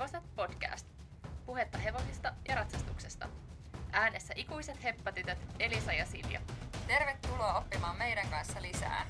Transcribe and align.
Hevoset 0.00 0.34
podcast. 0.36 0.86
Puhetta 1.46 1.78
hevosista 1.78 2.32
ja 2.48 2.54
ratsastuksesta. 2.54 3.28
Äänessä 3.92 4.34
ikuiset 4.36 4.82
heppatytöt 4.84 5.38
Elisa 5.58 5.92
ja 5.92 6.06
Silja. 6.06 6.40
Tervetuloa 6.86 7.58
oppimaan 7.58 7.98
meidän 7.98 8.28
kanssa 8.28 8.62
lisää. 8.62 9.06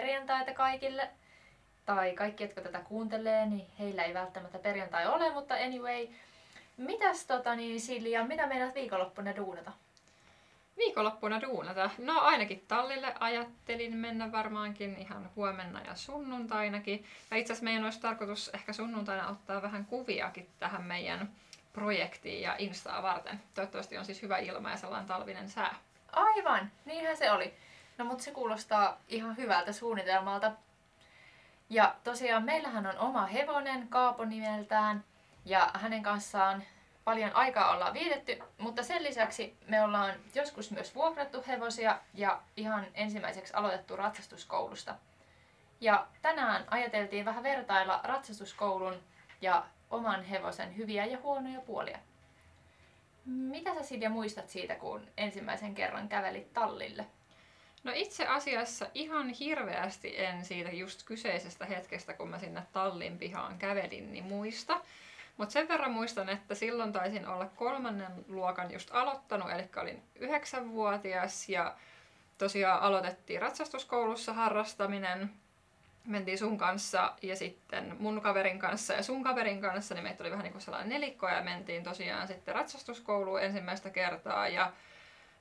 Perjantaita 0.00 0.54
kaikille. 0.54 1.08
Tai 1.86 2.12
kaikki, 2.12 2.44
jotka 2.44 2.60
tätä 2.60 2.78
kuuntelee, 2.78 3.46
niin 3.46 3.66
heillä 3.78 4.02
ei 4.02 4.14
välttämättä 4.14 4.58
perjantai 4.58 5.06
ole, 5.06 5.32
mutta 5.32 5.54
anyway. 5.54 6.08
Mitäs 6.76 7.26
tota 7.26 7.54
niin 7.54 7.80
Silja, 7.80 8.24
mitä 8.24 8.46
meidät 8.46 8.74
viikonloppuna 8.74 9.36
duunata? 9.36 9.72
Viikonloppuna 10.78 11.40
duunata. 11.42 11.90
No 11.98 12.20
ainakin 12.20 12.64
tallille 12.68 13.14
ajattelin 13.20 13.96
mennä 13.96 14.32
varmaankin 14.32 14.96
ihan 14.98 15.30
huomenna 15.36 15.80
ja 15.80 15.94
sunnuntainakin. 15.94 17.04
Ja 17.30 17.36
itse 17.36 17.52
asiassa 17.52 17.64
meidän 17.64 17.84
olisi 17.84 18.00
tarkoitus 18.00 18.50
ehkä 18.54 18.72
sunnuntaina 18.72 19.28
ottaa 19.28 19.62
vähän 19.62 19.84
kuviakin 19.84 20.48
tähän 20.58 20.82
meidän 20.82 21.30
projektiin 21.72 22.42
ja 22.42 22.56
Instaa 22.58 23.02
varten. 23.02 23.40
Toivottavasti 23.54 23.98
on 23.98 24.04
siis 24.04 24.22
hyvä 24.22 24.38
ilma 24.38 24.70
ja 24.70 24.76
sellainen 24.76 25.08
talvinen 25.08 25.48
sää. 25.48 25.74
Aivan, 26.12 26.70
niinhän 26.84 27.16
se 27.16 27.30
oli. 27.30 27.54
No 27.98 28.04
mutta 28.04 28.24
se 28.24 28.30
kuulostaa 28.30 29.00
ihan 29.08 29.36
hyvältä 29.36 29.72
suunnitelmalta. 29.72 30.52
Ja 31.70 31.94
tosiaan 32.04 32.44
meillähän 32.44 32.86
on 32.86 32.98
oma 32.98 33.26
hevonen 33.26 33.88
Kaapo 33.88 34.24
nimeltään 34.24 35.04
ja 35.44 35.70
hänen 35.74 36.02
kanssaan 36.02 36.64
paljon 37.04 37.36
aikaa 37.36 37.70
ollaan 37.70 37.94
vietetty, 37.94 38.38
mutta 38.58 38.82
sen 38.82 39.02
lisäksi 39.02 39.56
me 39.68 39.82
ollaan 39.82 40.14
joskus 40.34 40.70
myös 40.70 40.94
vuokrattu 40.94 41.44
hevosia 41.46 42.00
ja 42.14 42.40
ihan 42.56 42.86
ensimmäiseksi 42.94 43.54
aloitettu 43.54 43.96
ratsastuskoulusta. 43.96 44.94
Ja 45.80 46.06
tänään 46.22 46.64
ajateltiin 46.70 47.24
vähän 47.24 47.42
vertailla 47.42 48.00
ratsastuskoulun 48.04 49.02
ja 49.40 49.64
oman 49.90 50.24
hevosen 50.24 50.76
hyviä 50.76 51.04
ja 51.04 51.18
huonoja 51.18 51.60
puolia. 51.60 51.98
Mitä 53.24 53.74
sä 53.74 53.82
Silja 53.82 54.10
muistat 54.10 54.48
siitä, 54.48 54.74
kun 54.74 55.08
ensimmäisen 55.16 55.74
kerran 55.74 56.08
kävelit 56.08 56.52
tallille? 56.52 57.06
No 57.86 57.92
itse 57.94 58.26
asiassa 58.26 58.86
ihan 58.94 59.28
hirveästi 59.28 60.20
en 60.20 60.44
siitä 60.44 60.70
just 60.70 61.02
kyseisestä 61.02 61.66
hetkestä, 61.66 62.12
kun 62.14 62.28
mä 62.28 62.38
sinne 62.38 62.62
tallin 62.72 63.18
pihaan 63.18 63.58
kävelin, 63.58 64.12
niin 64.12 64.24
muista. 64.24 64.80
Mutta 65.36 65.52
sen 65.52 65.68
verran 65.68 65.90
muistan, 65.90 66.28
että 66.28 66.54
silloin 66.54 66.92
taisin 66.92 67.26
olla 67.26 67.46
kolmannen 67.46 68.12
luokan 68.28 68.72
just 68.72 68.90
aloittanut, 68.92 69.50
eli 69.50 69.62
olin 69.76 70.02
yhdeksänvuotias 70.14 71.48
ja 71.48 71.74
tosiaan 72.38 72.80
aloitettiin 72.82 73.42
ratsastuskoulussa 73.42 74.32
harrastaminen. 74.32 75.30
Mentiin 76.04 76.38
sun 76.38 76.58
kanssa 76.58 77.12
ja 77.22 77.36
sitten 77.36 77.96
mun 77.98 78.20
kaverin 78.20 78.58
kanssa 78.58 78.94
ja 78.94 79.02
sun 79.02 79.22
kaverin 79.22 79.60
kanssa, 79.60 79.94
niin 79.94 80.04
meitä 80.04 80.22
oli 80.22 80.30
vähän 80.30 80.44
niin 80.44 80.52
kuin 80.52 80.62
sellainen 80.62 80.88
nelikko 80.88 81.28
ja 81.28 81.42
mentiin 81.42 81.82
tosiaan 81.82 82.28
sitten 82.28 82.54
ratsastuskouluun 82.54 83.42
ensimmäistä 83.42 83.90
kertaa 83.90 84.48
ja 84.48 84.72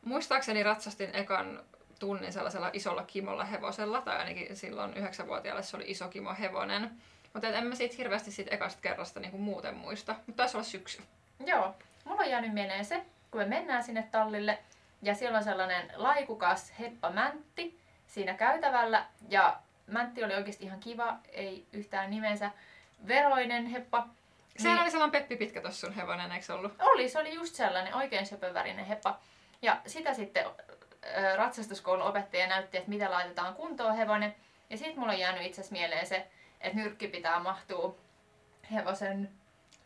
muistaakseni 0.04 0.64
ratsastin 0.64 1.16
ekan 1.16 1.64
tunnin 2.06 2.34
sellaisella 2.34 2.70
isolla 2.73 3.03
kimolla 3.03 3.44
hevosella, 3.44 4.02
tai 4.02 4.18
ainakin 4.18 4.56
silloin 4.56 4.94
yhdeksänvuotiaalle 4.94 5.63
se 5.63 5.78
oli 5.78 5.84
iso 5.88 6.07
kimo 6.07 6.35
hevonen. 6.40 6.91
Mutta 7.34 7.47
en 7.47 7.68
mä 7.68 7.75
siitä 7.75 7.96
hirveästi 7.97 8.31
siitä 8.31 8.56
ekasta 8.56 8.81
kerrasta 8.81 9.19
niin 9.19 9.31
kuin 9.31 9.41
muuten 9.41 9.75
muista. 9.75 10.16
Mutta 10.28 10.34
taisi 10.34 10.57
olla 10.57 10.63
syksy. 10.63 11.02
Joo, 11.46 11.75
mulla 12.03 12.22
on 12.22 12.30
jäänyt 12.30 12.53
mieleen 12.53 12.85
se, 12.85 13.06
kun 13.31 13.41
me 13.41 13.46
mennään 13.46 13.84
sinne 13.84 14.07
tallille 14.12 14.59
ja 15.02 15.16
siellä 15.16 15.38
on 15.38 15.44
sellainen 15.44 15.91
laikukas 15.96 16.74
heppamäntti 16.80 17.80
siinä 18.07 18.34
käytävällä 18.34 19.06
ja 19.30 19.59
mäntti 19.88 20.24
oli 20.24 20.35
oikeasti 20.35 20.66
ihan 20.66 20.80
kiva, 20.80 21.18
ei 21.31 21.66
yhtään 21.74 22.09
nimensä 22.09 22.51
veroinen 23.07 23.66
heppa. 23.66 24.07
Sehän 24.57 24.81
oli 24.81 24.91
sellainen 24.91 25.22
Peppi 25.22 25.35
Pitkä 25.35 25.62
tuossa 25.62 25.88
sun 25.88 25.96
hevonen, 25.96 26.31
eikö 26.31 26.53
ollut? 26.53 26.74
Oli, 26.80 27.09
se 27.09 27.19
oli 27.19 27.34
just 27.34 27.56
sellainen 27.56 27.96
oikein 27.96 28.25
söpövärinen 28.25 28.85
heppa. 28.85 29.19
Ja 29.62 29.81
sitä 29.88 30.13
sitten 30.13 30.46
ratsastuskoulun 31.36 32.08
opettaja 32.08 32.48
näytti, 32.48 32.78
että 32.78 32.90
mitä 32.90 33.12
laitetaan 33.12 33.56
kuntoon 33.56 33.96
hevonen. 33.96 34.36
Ja 34.70 34.78
sitten 34.78 35.00
mulla 35.00 35.14
on 35.14 35.20
jäänyt 35.20 35.42
itse 35.42 35.62
asiassa 35.62 35.74
mieleen 35.74 36.08
se, 36.08 36.28
että 36.62 36.78
nyrkki 36.78 37.08
pitää 37.08 37.40
mahtua 37.40 37.96
hevosen... 38.72 39.30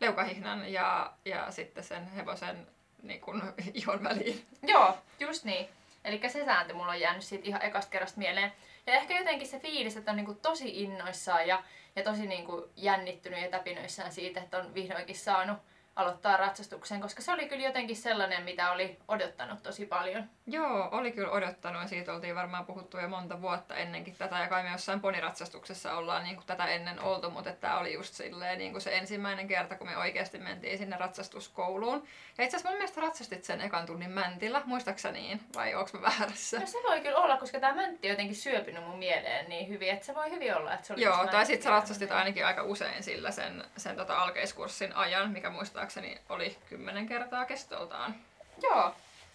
Leukahihnan 0.00 0.72
ja, 0.72 1.12
ja 1.24 1.50
sitten 1.50 1.84
sen 1.84 2.10
hevosen 2.10 2.66
niin 3.02 3.20
kun, 3.20 3.42
ihon 3.74 4.04
väliin. 4.04 4.46
Joo, 4.62 4.98
just 5.20 5.44
niin. 5.44 5.68
Eli 6.04 6.20
se 6.28 6.44
sääntö 6.44 6.74
mulla 6.74 6.92
on 6.92 7.00
jäänyt 7.00 7.24
siitä 7.24 7.48
ihan 7.48 7.62
ekasta 7.62 7.90
kerrasta 7.90 8.18
mieleen. 8.18 8.52
Ja 8.86 8.94
ehkä 8.94 9.18
jotenkin 9.18 9.48
se 9.48 9.60
fiilis, 9.60 9.96
että 9.96 10.10
on 10.10 10.16
niinku 10.16 10.34
tosi 10.34 10.82
innoissaan 10.82 11.48
ja, 11.48 11.62
ja 11.96 12.02
tosi 12.02 12.26
niinku 12.26 12.70
jännittynyt 12.76 13.42
ja 13.42 13.50
täpinöissään 13.50 14.12
siitä, 14.12 14.40
että 14.40 14.58
on 14.58 14.74
vihdoinkin 14.74 15.18
saanut 15.18 15.58
aloittaa 15.96 16.36
ratsastuksen, 16.36 17.00
koska 17.00 17.22
se 17.22 17.32
oli 17.32 17.48
kyllä 17.48 17.66
jotenkin 17.66 17.96
sellainen, 17.96 18.42
mitä 18.42 18.72
oli 18.72 18.98
odottanut 19.08 19.62
tosi 19.62 19.86
paljon. 19.86 20.24
Joo, 20.46 20.88
oli 20.92 21.12
kyllä 21.12 21.30
odottanut 21.30 21.82
ja 21.82 21.88
siitä 21.88 22.12
oltiin 22.12 22.34
varmaan 22.34 22.66
puhuttu 22.66 22.98
jo 22.98 23.08
monta 23.08 23.42
vuotta 23.42 23.76
ennenkin 23.76 24.16
tätä 24.18 24.38
ja 24.38 24.48
kai 24.48 24.62
me 24.62 24.70
jossain 24.72 25.00
poniratsastuksessa 25.00 25.96
ollaan 25.96 26.24
niin 26.24 26.36
kuin 26.36 26.46
tätä 26.46 26.66
ennen 26.66 27.00
oltu, 27.00 27.30
mutta 27.30 27.52
tämä 27.52 27.78
oli 27.78 27.94
just 27.94 28.14
silleen 28.14 28.58
niin 28.58 28.72
kuin 28.72 28.82
se 28.82 28.96
ensimmäinen 28.96 29.48
kerta, 29.48 29.76
kun 29.76 29.86
me 29.86 29.96
oikeasti 29.96 30.38
mentiin 30.38 30.78
sinne 30.78 30.96
ratsastuskouluun. 30.96 32.04
Ja 32.38 32.44
itse 32.44 32.56
asiassa 32.56 32.68
mun 32.68 32.78
mielestä 32.78 33.00
ratsastit 33.00 33.44
sen 33.44 33.60
ekan 33.60 33.86
tunnin 33.86 34.10
mäntillä, 34.10 34.62
muistaaksä 34.64 35.12
niin, 35.12 35.40
vai 35.54 35.74
onko 35.74 35.90
mä 35.98 36.02
väärässä? 36.02 36.60
No 36.60 36.66
se 36.66 36.78
voi 36.88 37.00
kyllä 37.00 37.18
olla, 37.18 37.36
koska 37.36 37.60
tämä 37.60 37.74
mäntti 37.74 38.08
on 38.08 38.10
jotenkin 38.10 38.36
syöpynyt 38.36 38.84
mun 38.84 38.98
mieleen 38.98 39.48
niin 39.48 39.68
hyvin, 39.68 39.90
että 39.90 40.06
se 40.06 40.14
voi 40.14 40.30
hyvin 40.30 40.56
olla, 40.56 40.74
että 40.74 40.86
se 40.86 40.92
oli 40.92 41.02
Joo, 41.02 41.26
tai 41.26 41.46
sitten 41.46 41.64
sä 41.64 41.70
ratsastit 41.70 42.10
ainakin 42.10 42.46
aika 42.46 42.62
usein 42.62 43.02
sillä 43.02 43.30
sen, 43.30 43.64
sen 43.76 43.96
tota 43.96 44.22
alkeiskurssin 44.22 44.96
ajan, 44.96 45.30
mikä 45.30 45.50
muistaakseni 45.80 46.18
oli 46.28 46.58
kymmenen 46.68 47.06
kertaa 47.06 47.44
kestoltaan. 47.44 48.14
Joo, 48.62 48.94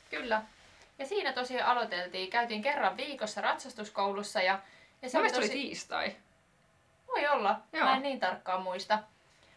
kyllä. 0.10 0.42
Ja 1.00 1.06
siinä 1.06 1.34
tosiaan 1.34 1.72
aloiteltiin, 1.72 2.30
käytiin 2.30 2.62
kerran 2.62 2.98
viikossa 2.98 3.42
ratsastuskoulussa 3.42 4.42
ja, 4.42 4.60
ja 5.02 5.10
se 5.10 5.20
oli, 5.20 5.28
tosi... 5.28 5.40
oli 5.40 5.50
tiistai. 5.50 6.16
Voi 7.08 7.28
olla, 7.28 7.60
Joo. 7.74 7.86
mä 7.86 7.96
en 7.96 8.02
niin 8.02 8.20
tarkkaan 8.20 8.62
muista. 8.62 9.00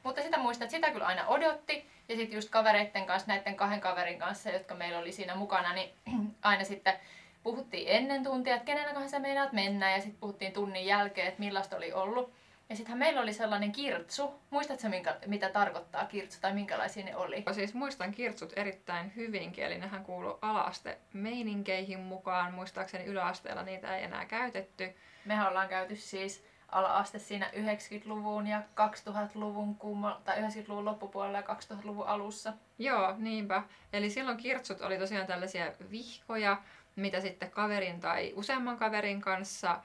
Mutta 0.02 0.22
sitä 0.22 0.38
muistan, 0.38 0.64
että 0.64 0.76
sitä 0.76 0.90
kyllä 0.90 1.06
aina 1.06 1.26
odotti. 1.26 1.90
Ja 2.08 2.16
sitten 2.16 2.36
just 2.36 2.50
kavereiden 2.50 3.06
kanssa, 3.06 3.28
näiden 3.28 3.56
kahden 3.56 3.80
kaverin 3.80 4.18
kanssa, 4.18 4.50
jotka 4.50 4.74
meillä 4.74 4.98
oli 4.98 5.12
siinä 5.12 5.34
mukana, 5.34 5.72
niin 5.72 5.90
aina 6.42 6.64
sitten 6.64 6.94
puhuttiin 7.42 7.88
ennen 7.88 8.24
tuntia, 8.24 8.54
että 8.54 8.66
kenellä 8.66 8.92
kanssa 8.92 9.10
sä 9.10 9.18
meinaat 9.18 9.52
mennä. 9.52 9.92
Ja 9.92 10.00
sitten 10.00 10.20
puhuttiin 10.20 10.52
tunnin 10.52 10.86
jälkeen, 10.86 11.28
että 11.28 11.40
millaista 11.40 11.76
oli 11.76 11.92
ollut. 11.92 12.32
Ja 12.68 12.76
sittenhän 12.76 12.98
meillä 12.98 13.20
oli 13.20 13.32
sellainen 13.32 13.72
kirtsu. 13.72 14.40
Muistatko 14.50 14.88
minkä, 14.88 15.16
mitä 15.26 15.48
tarkoittaa 15.48 16.04
kirtsu 16.04 16.40
tai 16.40 16.54
minkälaisia 16.54 17.04
ne 17.04 17.16
oli? 17.16 17.44
Siis 17.52 17.74
muistan 17.74 18.12
kirtsut 18.12 18.52
erittäin 18.56 19.12
hyvinkin, 19.16 19.64
eli 19.64 19.78
nehän 19.78 20.04
kuuluu 20.04 20.38
alaaste 20.42 20.98
meininkeihin 21.12 22.00
mukaan. 22.00 22.54
Muistaakseni 22.54 23.04
yläasteella 23.04 23.62
niitä 23.62 23.96
ei 23.96 24.04
enää 24.04 24.24
käytetty. 24.24 24.94
Mehän 25.24 25.48
ollaan 25.48 25.68
käyty 25.68 25.96
siis 25.96 26.44
ala-aste 26.68 27.18
siinä 27.18 27.50
90-luvun 27.54 28.46
ja 28.46 28.58
2000-luvun 28.60 29.76
kummo, 29.76 30.20
tai 30.24 30.36
90-luvun 30.36 30.84
loppupuolella 30.84 31.38
ja 31.38 31.54
2000-luvun 31.54 32.06
alussa. 32.06 32.52
Joo, 32.78 33.14
niinpä. 33.18 33.62
Eli 33.92 34.10
silloin 34.10 34.36
kirtsut 34.36 34.80
oli 34.80 34.98
tosiaan 34.98 35.26
tällaisia 35.26 35.72
vihkoja, 35.90 36.62
mitä 36.96 37.20
sitten 37.20 37.50
kaverin 37.50 38.00
tai 38.00 38.32
useamman 38.36 38.76
kaverin 38.76 39.20
kanssa 39.20 39.80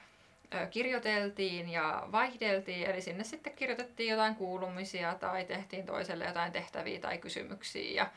kirjoiteltiin 0.69 1.69
ja 1.69 2.07
vaihdeltiin, 2.11 2.89
eli 2.89 3.01
sinne 3.01 3.23
sitten 3.23 3.53
kirjoitettiin 3.53 4.09
jotain 4.09 4.35
kuulumisia 4.35 5.15
tai 5.15 5.45
tehtiin 5.45 5.85
toiselle 5.85 6.25
jotain 6.25 6.51
tehtäviä 6.51 6.99
tai 6.99 7.17
kysymyksiä. 7.17 7.91
Ja 7.91 8.11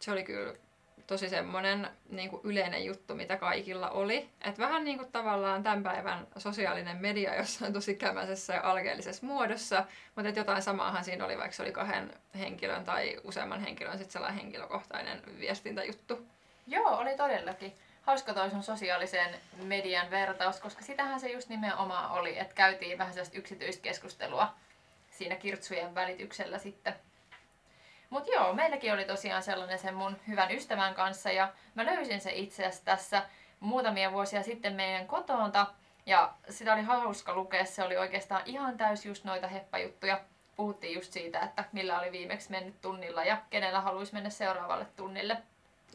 se 0.00 0.12
oli 0.12 0.24
kyllä 0.24 0.54
tosi 1.06 1.28
semmoinen 1.28 1.88
niin 2.08 2.30
kuin 2.30 2.42
yleinen 2.44 2.84
juttu, 2.84 3.14
mitä 3.14 3.36
kaikilla 3.36 3.90
oli. 3.90 4.28
Et 4.40 4.58
vähän 4.58 4.84
niin 4.84 4.98
kuin 4.98 5.12
tavallaan 5.12 5.62
tämän 5.62 5.82
päivän 5.82 6.26
sosiaalinen 6.36 6.96
media 6.96 7.36
jossain 7.36 7.72
tosi 7.72 7.94
kämäisessä 7.94 8.54
ja 8.54 8.60
alkeellisessa 8.62 9.26
muodossa, 9.26 9.84
mutta 10.14 10.28
et 10.28 10.36
jotain 10.36 10.62
samaahan 10.62 11.04
siinä 11.04 11.24
oli, 11.24 11.38
vaikka 11.38 11.56
se 11.56 11.62
oli 11.62 11.72
kahden 11.72 12.12
henkilön 12.38 12.84
tai 12.84 13.16
useamman 13.24 13.60
henkilön 13.60 13.98
sit 13.98 14.10
sellainen 14.10 14.40
henkilökohtainen 14.40 15.22
viestintäjuttu. 15.40 16.26
Joo, 16.66 16.96
oli 16.96 17.16
todellakin 17.16 17.74
hauska 18.08 18.34
toi 18.34 18.50
sun 18.50 18.62
sosiaalisen 18.62 19.34
median 19.62 20.10
vertaus, 20.10 20.60
koska 20.60 20.82
sitähän 20.82 21.20
se 21.20 21.28
just 21.28 21.48
nimenomaan 21.48 22.10
oli, 22.10 22.38
että 22.38 22.54
käytiin 22.54 22.98
vähän 22.98 23.12
sellaista 23.12 23.38
yksityistä 23.38 23.82
keskustelua 23.82 24.54
siinä 25.10 25.36
kirtsujen 25.36 25.94
välityksellä 25.94 26.58
sitten. 26.58 26.94
Mut 28.10 28.28
joo, 28.28 28.52
meilläkin 28.52 28.92
oli 28.92 29.04
tosiaan 29.04 29.42
sellainen 29.42 29.78
sen 29.78 29.94
mun 29.94 30.16
hyvän 30.28 30.50
ystävän 30.50 30.94
kanssa 30.94 31.32
ja 31.32 31.52
mä 31.74 31.86
löysin 31.86 32.20
se 32.20 32.32
itse 32.32 32.62
asiassa 32.62 32.84
tässä 32.84 33.22
muutamia 33.60 34.12
vuosia 34.12 34.42
sitten 34.42 34.74
meidän 34.74 35.06
kotoonta. 35.06 35.66
Ja 36.06 36.34
sitä 36.48 36.74
oli 36.74 36.82
hauska 36.82 37.34
lukea, 37.34 37.64
se 37.64 37.82
oli 37.82 37.96
oikeastaan 37.96 38.42
ihan 38.44 38.76
täys 38.76 39.06
just 39.06 39.24
noita 39.24 39.48
heppajuttuja. 39.48 40.20
Puhuttiin 40.56 40.94
just 40.94 41.12
siitä, 41.12 41.40
että 41.40 41.64
millä 41.72 42.00
oli 42.00 42.12
viimeksi 42.12 42.50
mennyt 42.50 42.80
tunnilla 42.80 43.24
ja 43.24 43.36
kenellä 43.50 43.80
haluaisi 43.80 44.14
mennä 44.14 44.30
seuraavalle 44.30 44.86
tunnille. 44.96 45.42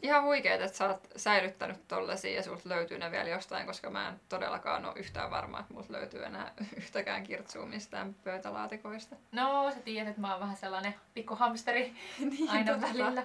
Ihan 0.04 0.24
huikeet, 0.24 0.60
että 0.60 0.76
sä 0.76 0.88
oot 0.88 1.08
säilyttänyt 1.16 1.88
tollasia 1.88 2.34
ja 2.34 2.42
sulta 2.42 2.68
löytyy 2.68 2.98
ne 2.98 3.10
vielä 3.10 3.28
jostain, 3.28 3.66
koska 3.66 3.90
mä 3.90 4.08
en 4.08 4.20
todellakaan 4.28 4.84
ole 4.84 4.94
yhtään 4.96 5.30
varma, 5.30 5.60
että 5.60 5.74
multa 5.74 5.92
löytyy 5.92 6.24
enää 6.24 6.52
yhtäkään 6.76 7.22
kirtsua 7.22 7.66
mistään 7.66 8.14
pöytälaatikoista. 8.24 9.16
No, 9.32 9.70
sä 9.70 9.80
tiedät, 9.80 10.08
että 10.08 10.20
mä 10.20 10.32
oon 10.32 10.40
vähän 10.40 10.56
sellainen 10.56 10.94
pikkuhamsteri 11.14 11.94
niin, 12.30 12.50
aina 12.50 12.72
totta. 12.72 12.86
välillä. 12.86 13.24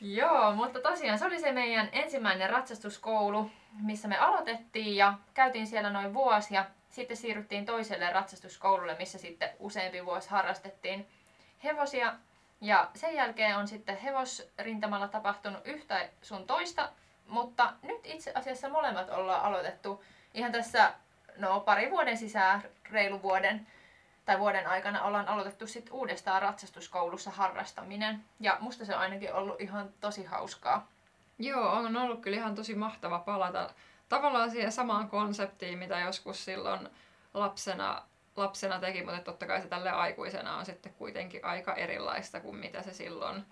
Joo, 0.00 0.54
mutta 0.54 0.80
tosiaan 0.80 1.18
se 1.18 1.26
oli 1.26 1.40
se 1.40 1.52
meidän 1.52 1.88
ensimmäinen 1.92 2.50
ratsastuskoulu, 2.50 3.50
missä 3.82 4.08
me 4.08 4.18
aloitettiin 4.18 4.96
ja 4.96 5.14
käytiin 5.34 5.66
siellä 5.66 5.90
noin 5.90 6.14
vuosi 6.14 6.54
ja 6.54 6.64
sitten 6.90 7.16
siirryttiin 7.16 7.66
toiselle 7.66 8.12
ratsastuskoululle, 8.12 8.96
missä 8.98 9.18
sitten 9.18 9.50
useampi 9.58 10.04
vuosi 10.04 10.30
harrastettiin 10.30 11.06
hevosia. 11.64 12.14
Ja 12.60 12.90
sen 12.94 13.14
jälkeen 13.14 13.56
on 13.56 13.68
sitten 13.68 13.96
hevosrintamalla 13.96 15.08
tapahtunut 15.08 15.66
yhtä 15.66 16.08
sun 16.22 16.46
toista, 16.46 16.90
mutta 17.26 17.72
nyt 17.82 18.00
itse 18.04 18.32
asiassa 18.34 18.68
molemmat 18.68 19.10
ollaan 19.10 19.42
aloitettu 19.42 20.04
ihan 20.34 20.52
tässä 20.52 20.94
no, 21.36 21.60
pari 21.60 21.90
vuoden 21.90 22.16
sisään, 22.16 22.62
reilu 22.90 23.22
vuoden 23.22 23.66
tai 24.24 24.38
vuoden 24.38 24.66
aikana 24.66 25.02
ollaan 25.02 25.28
aloitettu 25.28 25.66
sit 25.66 25.88
uudestaan 25.92 26.42
ratsastuskoulussa 26.42 27.30
harrastaminen. 27.30 28.24
Ja 28.40 28.56
musta 28.60 28.84
se 28.84 28.94
on 28.94 29.00
ainakin 29.00 29.34
ollut 29.34 29.60
ihan 29.60 29.88
tosi 30.00 30.24
hauskaa. 30.24 30.86
Joo, 31.38 31.72
on 31.72 31.96
ollut 31.96 32.20
kyllä 32.20 32.36
ihan 32.36 32.54
tosi 32.54 32.74
mahtava 32.74 33.18
palata 33.18 33.70
tavallaan 34.08 34.50
siihen 34.50 34.72
samaan 34.72 35.08
konseptiin, 35.08 35.78
mitä 35.78 35.98
joskus 35.98 36.44
silloin 36.44 36.88
lapsena, 37.34 38.02
lapsena 38.38 38.80
teki, 38.80 39.02
mutta 39.02 39.20
totta 39.20 39.46
kai 39.46 39.62
se 39.62 39.68
tälle 39.68 39.90
aikuisena 39.90 40.56
on 40.56 40.66
sitten 40.66 40.94
kuitenkin 40.94 41.44
aika 41.44 41.74
erilaista 41.74 42.40
kuin 42.40 42.56
mitä 42.56 42.82
se 42.82 42.92
silloin 42.92 43.44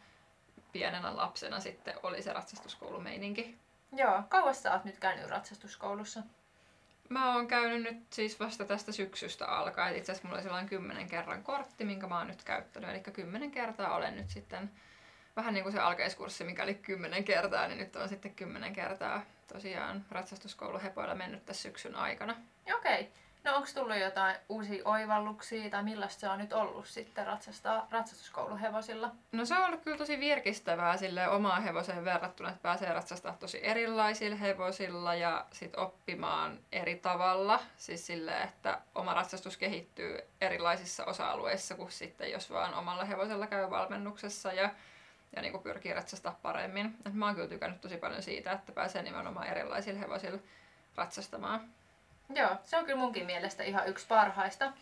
pienenä 0.72 1.16
lapsena 1.16 1.60
sitten 1.60 1.94
oli 2.02 2.22
se 2.22 2.32
ratsastuskoulumeininki. 2.32 3.58
Joo, 3.92 4.22
kauas 4.28 4.62
sä 4.62 4.72
oot 4.72 4.84
nyt 4.84 4.98
käynyt 4.98 5.30
ratsastuskoulussa? 5.30 6.22
Mä 7.08 7.34
oon 7.34 7.48
käynyt 7.48 7.82
nyt 7.82 8.12
siis 8.12 8.40
vasta 8.40 8.64
tästä 8.64 8.92
syksystä 8.92 9.46
alkaen. 9.46 9.96
Itse 9.96 10.12
asiassa 10.12 10.28
mulla 10.28 10.36
oli 10.36 10.42
sellainen 10.42 10.68
kymmenen 10.68 11.08
kerran 11.08 11.42
kortti, 11.42 11.84
minkä 11.84 12.06
mä 12.06 12.18
oon 12.18 12.26
nyt 12.26 12.44
käyttänyt. 12.44 12.90
Eli 12.90 13.00
kymmenen 13.00 13.50
kertaa 13.50 13.96
olen 13.96 14.16
nyt 14.16 14.30
sitten, 14.30 14.70
vähän 15.36 15.54
niin 15.54 15.62
kuin 15.62 15.72
se 15.72 15.80
alkeiskurssi, 15.80 16.44
mikä 16.44 16.62
oli 16.62 16.74
kymmenen 16.74 17.24
kertaa, 17.24 17.68
niin 17.68 17.78
nyt 17.78 17.96
on 17.96 18.08
sitten 18.08 18.34
kymmenen 18.34 18.72
kertaa 18.72 19.22
tosiaan 19.52 20.04
ratsastuskouluhepoilla 20.10 21.14
mennyt 21.14 21.46
tässä 21.46 21.62
syksyn 21.62 21.94
aikana. 21.94 22.36
Okei. 22.74 23.12
No 23.46 23.56
onko 23.56 23.68
tullut 23.74 23.96
jotain 23.96 24.36
uusia 24.48 24.82
oivalluksia 24.84 25.70
tai 25.70 25.82
millaista 25.82 26.20
se 26.20 26.28
on 26.28 26.38
nyt 26.38 26.52
ollut 26.52 26.86
sitten 26.86 27.26
ratsastaa 27.26 27.86
ratsastuskouluhevosilla? 27.90 29.10
No 29.32 29.44
se 29.44 29.54
on 29.54 29.64
ollut 29.64 29.82
kyllä 29.82 29.96
tosi 29.96 30.20
virkistävää 30.20 30.96
sille 30.96 31.28
omaan 31.28 31.62
hevoseen 31.62 32.04
verrattuna, 32.04 32.48
että 32.48 32.62
pääsee 32.62 32.92
ratsastamaan 32.92 33.38
tosi 33.38 33.66
erilaisilla 33.66 34.36
hevosilla 34.36 35.14
ja 35.14 35.46
sit 35.52 35.76
oppimaan 35.76 36.58
eri 36.72 36.96
tavalla. 36.96 37.60
Siis 37.76 38.06
sille, 38.06 38.42
että 38.42 38.80
oma 38.94 39.14
ratsastus 39.14 39.56
kehittyy 39.56 40.18
erilaisissa 40.40 41.04
osa-alueissa 41.04 41.74
kuin 41.74 41.92
sitten 41.92 42.30
jos 42.30 42.50
vaan 42.50 42.74
omalla 42.74 43.04
hevosella 43.04 43.46
käy 43.46 43.70
valmennuksessa 43.70 44.52
ja, 44.52 44.70
ja 45.36 45.42
niin 45.42 45.60
pyrkii 45.62 45.94
ratsastaa 45.94 46.38
paremmin. 46.42 46.96
Et 47.06 47.14
mä 47.14 47.26
oon 47.26 47.34
kyllä 47.34 47.48
tykännyt 47.48 47.80
tosi 47.80 47.96
paljon 47.96 48.22
siitä, 48.22 48.52
että 48.52 48.72
pääsee 48.72 49.02
nimenomaan 49.02 49.46
erilaisilla 49.46 50.00
hevosilla 50.00 50.38
ratsastamaan. 50.96 51.70
Joo, 52.34 52.50
se 52.64 52.76
on 52.76 52.84
kyllä 52.84 52.98
munkin 52.98 53.26
mielestä 53.26 53.62
ihan 53.62 53.88
yksi 53.88 54.06
parhaista. 54.06 54.72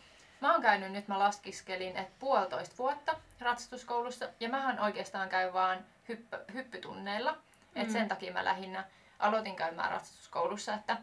Mä 0.41 0.51
oon 0.51 0.61
käynyt 0.61 0.91
nyt, 0.91 1.07
mä 1.07 1.19
laskiskelin, 1.19 1.97
että 1.97 2.15
puolitoista 2.19 2.77
vuotta 2.77 3.15
ratsastuskoulussa 3.39 4.29
ja 4.39 4.49
mähän 4.49 4.79
oikeastaan 4.79 5.29
käyn 5.29 5.53
vaan 5.53 5.85
hyppy, 6.09 6.37
hyppytunneilla. 6.53 7.31
Mm. 7.31 7.81
Et 7.81 7.89
sen 7.89 8.07
takia 8.07 8.33
mä 8.33 8.45
lähinnä 8.45 8.83
aloitin 9.19 9.55
käymään 9.55 9.91
ratsastuskoulussa, 9.91 10.73
että 10.73 10.97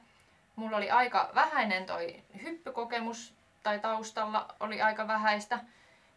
mulla 0.56 0.76
oli 0.76 0.90
aika 0.90 1.30
vähäinen 1.34 1.86
toi 1.86 2.22
hyppykokemus 2.42 3.34
tai 3.62 3.78
taustalla 3.78 4.54
oli 4.60 4.82
aika 4.82 5.08
vähäistä 5.08 5.58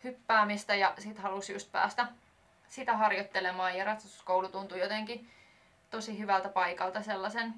hyppäämistä 0.03 0.75
ja 0.75 0.93
sit 0.97 1.17
halusi 1.17 1.53
just 1.53 1.71
päästä 1.71 2.07
sitä 2.67 2.97
harjoittelemaan 2.97 3.77
ja 3.77 3.85
ratsastuskoulu 3.85 4.47
tuntui 4.47 4.79
jotenkin 4.79 5.29
tosi 5.89 6.19
hyvältä 6.19 6.49
paikalta 6.49 7.03
sellaisen 7.03 7.53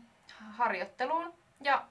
harjoitteluun. 0.50 1.34
Ja 1.62 1.86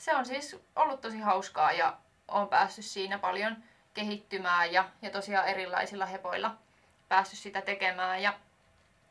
se 0.00 0.16
on 0.16 0.26
siis 0.26 0.56
ollut 0.76 1.00
tosi 1.00 1.20
hauskaa 1.20 1.72
ja 1.72 1.96
on 2.28 2.48
päässyt 2.48 2.84
siinä 2.84 3.18
paljon 3.18 3.56
kehittymään 3.94 4.72
ja, 4.72 4.88
ja 5.02 5.10
tosiaan 5.10 5.48
erilaisilla 5.48 6.06
hepoilla 6.06 6.56
päässyt 7.08 7.38
sitä 7.38 7.62
tekemään. 7.62 8.22
Ja 8.22 8.38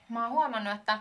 mä 0.09 0.23
oon 0.23 0.31
huomannut, 0.31 0.75
että, 0.75 0.99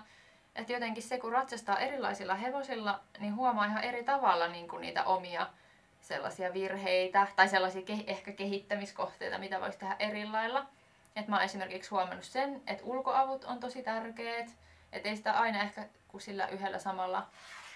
että 0.54 0.72
jotenkin 0.72 1.02
se 1.02 1.18
kun 1.18 1.32
ratsastaa 1.32 1.78
erilaisilla 1.78 2.34
hevosilla, 2.34 3.00
niin 3.18 3.36
huomaa 3.36 3.64
ihan 3.64 3.84
eri 3.84 4.04
tavalla 4.04 4.48
niin 4.48 4.68
kuin 4.68 4.80
niitä 4.80 5.04
omia 5.04 5.46
sellaisia 6.00 6.54
virheitä 6.54 7.26
tai 7.36 7.48
sellaisia 7.48 7.82
ke- 7.82 8.04
ehkä 8.06 8.32
kehittämiskohteita, 8.32 9.38
mitä 9.38 9.60
voisi 9.60 9.78
tehdä 9.78 9.96
eri 9.98 10.26
lailla. 10.26 10.66
Et 11.16 11.28
mä 11.28 11.36
oon 11.36 11.44
esimerkiksi 11.44 11.90
huomannut 11.90 12.24
sen, 12.24 12.62
että 12.66 12.84
ulkoavut 12.84 13.44
on 13.44 13.60
tosi 13.60 13.82
tärkeät. 13.82 14.50
Että 14.92 15.08
ei 15.08 15.16
sitä 15.16 15.32
aina 15.32 15.62
ehkä 15.62 15.84
kun 16.08 16.20
sillä 16.20 16.46
yhdellä 16.46 16.78
samalla 16.78 17.26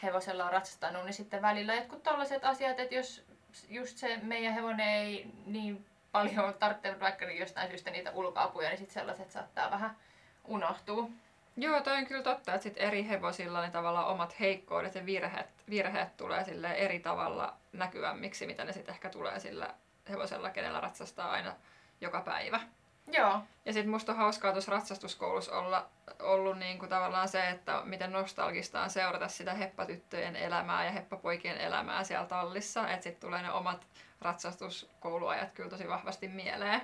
hevosella 0.02 0.44
on 0.44 0.52
ratsastanut, 0.52 1.04
niin 1.04 1.14
sitten 1.14 1.42
välillä 1.42 1.74
jotkut 1.74 2.02
tällaiset 2.02 2.44
asiat, 2.44 2.80
että 2.80 2.94
jos 2.94 3.24
just 3.68 3.96
se 3.96 4.16
meidän 4.22 4.54
hevonen 4.54 4.88
ei 4.88 5.26
niin 5.46 5.86
paljon 6.12 6.54
tarvitse 6.54 7.00
vaikka 7.00 7.24
jostain 7.24 7.68
syystä 7.68 7.90
niitä 7.90 8.10
ulkoapuja, 8.10 8.68
niin 8.68 8.78
sitten 8.78 8.94
sellaiset 8.94 9.30
saattaa 9.30 9.70
vähän 9.70 9.96
unohtua. 10.44 11.08
Joo, 11.56 11.80
toi 11.80 11.96
on 11.96 12.06
kyllä 12.06 12.22
totta, 12.22 12.54
että 12.54 12.62
sit 12.62 12.74
eri 12.76 13.08
hevosilla 13.08 13.60
niin 13.60 13.72
tavallaan 13.72 14.06
omat 14.06 14.40
heikkoudet 14.40 14.94
ja 14.94 15.06
virheet, 15.06 15.46
virheet 15.70 16.16
tulee 16.16 16.44
sille 16.44 16.72
eri 16.72 17.00
tavalla 17.00 17.56
näkyvämmiksi, 17.72 18.46
mitä 18.46 18.64
ne 18.64 18.72
sitten 18.72 18.94
ehkä 18.94 19.10
tulee 19.10 19.40
sillä 19.40 19.74
hevosella, 20.10 20.50
kenellä 20.50 20.80
ratsastaa 20.80 21.30
aina 21.30 21.54
joka 22.00 22.20
päivä. 22.20 22.60
Joo. 23.06 23.40
Ja 23.64 23.72
sitten 23.72 23.90
musta 23.90 24.12
on 24.12 24.18
hauskaa 24.18 24.52
tuossa 24.52 24.72
ratsastuskoulussa 24.72 25.58
olla 25.58 25.88
ollut 26.20 26.58
niin 26.58 26.78
kuin 26.78 26.88
tavallaan 26.88 27.28
se, 27.28 27.48
että 27.48 27.82
miten 27.84 28.12
nostalgista 28.12 28.82
on 28.82 28.90
seurata 28.90 29.28
sitä 29.28 29.54
heppatyttöjen 29.54 30.36
elämää 30.36 30.84
ja 30.84 30.90
heppapoikien 30.90 31.58
elämää 31.58 32.04
siellä 32.04 32.26
tallissa. 32.26 32.88
Että 32.88 33.04
sitten 33.04 33.20
tulee 33.20 33.42
ne 33.42 33.52
omat 33.52 33.86
ratsastuskouluajat 34.20 35.52
kyllä 35.52 35.70
tosi 35.70 35.88
vahvasti 35.88 36.28
mieleen. 36.28 36.82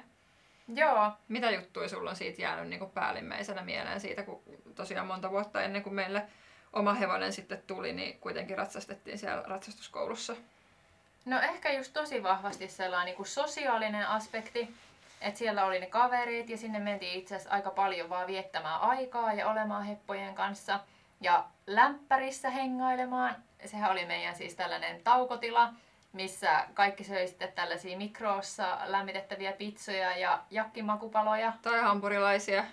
Joo. 0.75 1.13
Mitä 1.29 1.51
juttuja 1.51 1.89
sulla 1.89 2.11
on 2.11 2.17
siitä 2.17 2.43
jäänyt 2.43 2.69
niin 2.69 2.79
kuin 2.79 2.91
päällimmäisenä 2.91 3.63
mieleen 3.63 4.01
siitä, 4.01 4.23
kun 4.23 4.43
tosiaan 4.75 5.07
monta 5.07 5.31
vuotta 5.31 5.63
ennen 5.63 5.83
kuin 5.83 5.95
meille 5.95 6.27
oma 6.73 6.95
hevonen 6.95 7.33
sitten 7.33 7.63
tuli, 7.67 7.93
niin 7.93 8.19
kuitenkin 8.21 8.59
ratsastettiin 8.59 9.19
siellä 9.19 9.43
ratsastuskoulussa? 9.47 10.37
No 11.25 11.41
ehkä 11.41 11.73
just 11.73 11.93
tosi 11.93 12.23
vahvasti 12.23 12.69
sellainen 12.69 13.07
niin 13.07 13.17
kuin 13.17 13.27
sosiaalinen 13.27 14.07
aspekti 14.07 14.75
et 15.21 15.37
siellä 15.37 15.65
oli 15.65 15.81
ne 15.81 15.87
kaverit 15.87 16.51
ja 16.51 16.57
sinne 16.57 16.79
mentiin 16.79 17.19
itse 17.19 17.37
asiassa 17.37 17.55
aika 17.55 17.71
paljon 17.71 18.11
vaan 18.11 18.27
viettämään 18.27 18.81
aikaa 18.81 19.33
ja 19.33 19.51
olemaan 19.51 19.85
heppojen 19.85 20.35
kanssa. 20.35 20.81
Ja 21.21 21.45
lämpärissä 21.67 22.51
hengailemaan. 22.51 23.37
Sehän 23.65 23.91
oli 23.91 24.07
meidän 24.07 24.37
siis 24.37 24.55
tällainen 24.55 25.01
taukotila, 25.05 25.73
missä 26.13 26.67
kaikki 26.75 27.05
söi 27.05 27.29
sitten 27.29 27.53
tällaisia 27.53 27.99
mikroossa 27.99 28.79
lämmitettäviä 28.85 29.53
pizzoja 29.53 30.17
ja 30.17 30.43
jakkimakupaloja. 30.51 31.53
Tai 31.63 31.81
hampurilaisia. 31.81 32.65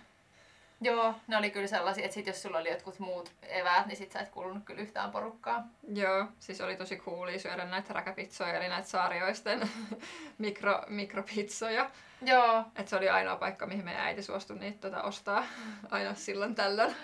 Joo, 0.86 1.16
ne 1.28 1.38
oli 1.38 1.52
kyllä 1.52 1.68
sellaisia, 1.68 2.06
että 2.06 2.14
sit 2.14 2.28
jos 2.28 2.42
sulla 2.42 2.58
oli 2.58 2.70
jotkut 2.70 3.00
muut 3.00 3.32
eväät, 3.42 3.86
niin 3.86 3.98
sit 3.98 4.12
sä 4.12 4.20
et 4.20 4.30
kuulunut 4.30 4.64
kyllä 4.66 4.82
yhtään 4.82 5.12
porukkaa. 5.12 5.68
Joo, 5.94 6.26
siis 6.40 6.62
oli 6.62 6.76
tosi 6.76 6.98
coolia 6.98 7.40
syödä 7.40 7.66
näitä 7.66 7.94
räkäpitsoja, 7.94 8.54
eli 8.54 8.68
näitä 8.68 8.88
saarioisten 8.88 9.70
mikro, 10.38 10.84
mikropizzoja. 10.88 11.90
Joo. 12.22 12.64
Et 12.76 12.88
se 12.88 12.96
oli 12.96 13.10
ainoa 13.10 13.36
paikka, 13.36 13.66
mihin 13.66 13.86
meidän 13.86 14.06
äiti 14.06 14.24
suostui 14.24 14.60
niitä 14.60 14.90
tota, 14.90 15.04
ostaa 15.04 15.44
aina 15.92 16.16
silloin 16.16 16.56
tällöin. 16.56 16.96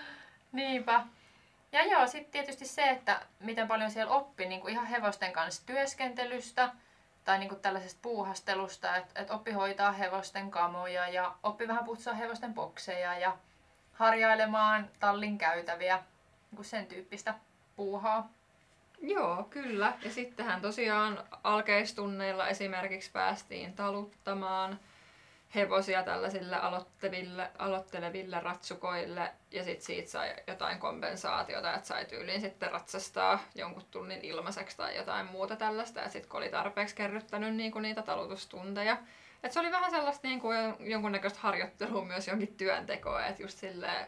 Niinpä. 0.52 1.04
Ja 1.72 1.84
joo, 1.84 2.06
sitten 2.06 2.32
tietysti 2.32 2.66
se, 2.66 2.90
että 2.90 3.20
miten 3.40 3.68
paljon 3.68 3.90
siellä 3.90 4.12
oppi 4.12 4.46
niin 4.46 4.60
kuin 4.60 4.72
ihan 4.72 4.86
hevosten 4.86 5.32
kanssa 5.32 5.66
työskentelystä 5.66 6.70
tai 7.24 7.38
niin 7.38 7.48
kuin 7.48 7.60
tällaisesta 7.60 7.98
puuhastelusta, 8.02 8.96
että, 8.96 9.20
että 9.20 9.34
oppi 9.34 9.52
hoitaa 9.52 9.92
hevosten 9.92 10.50
kamoja 10.50 11.08
ja 11.08 11.34
oppi 11.42 11.68
vähän 11.68 11.84
putsaa 11.84 12.14
hevosten 12.14 12.54
bokseja 12.54 13.18
ja 13.18 13.36
harjailemaan 14.02 14.90
tallin 15.00 15.38
käytäviä, 15.38 16.02
niin 16.50 16.64
sen 16.64 16.86
tyyppistä 16.86 17.34
puuhaa. 17.76 18.30
Joo, 19.00 19.44
kyllä. 19.50 19.92
Ja 20.04 20.10
sittenhän 20.10 20.60
tosiaan 20.60 21.24
alkeistunneilla 21.44 22.48
esimerkiksi 22.48 23.10
päästiin 23.12 23.72
taluttamaan 23.72 24.80
hevosia 25.54 26.02
tällaisille 26.02 26.56
aloitteleville, 26.56 27.50
aloitteleville 27.58 28.40
ratsukoille 28.40 29.32
ja 29.50 29.64
sitten 29.64 29.86
siitä 29.86 30.10
sai 30.10 30.34
jotain 30.46 30.78
kompensaatiota, 30.78 31.74
että 31.74 31.88
sai 31.88 32.04
tyyliin 32.04 32.40
sitten 32.40 32.72
ratsastaa 32.72 33.38
jonkun 33.54 33.84
tunnin 33.90 34.24
ilmaiseksi 34.24 34.76
tai 34.76 34.96
jotain 34.96 35.26
muuta 35.26 35.56
tällaista 35.56 36.00
ja 36.00 36.08
sitten 36.08 36.30
kun 36.30 36.38
oli 36.38 36.48
tarpeeksi 36.48 36.94
kerryttänyt 36.94 37.54
niinku 37.54 37.78
niitä 37.78 38.02
talutustunteja. 38.02 38.96
Et 39.42 39.52
se 39.52 39.60
oli 39.60 39.70
vähän 39.72 39.90
sellaista 39.90 40.28
niinku 40.28 40.48
jonkunnäköistä 40.80 41.38
harjoittelua 41.42 42.04
myös 42.04 42.28
jonkin 42.28 42.56
työntekoa, 42.56 43.26
että 43.26 43.42
just 43.42 43.58
silleen 43.58 44.06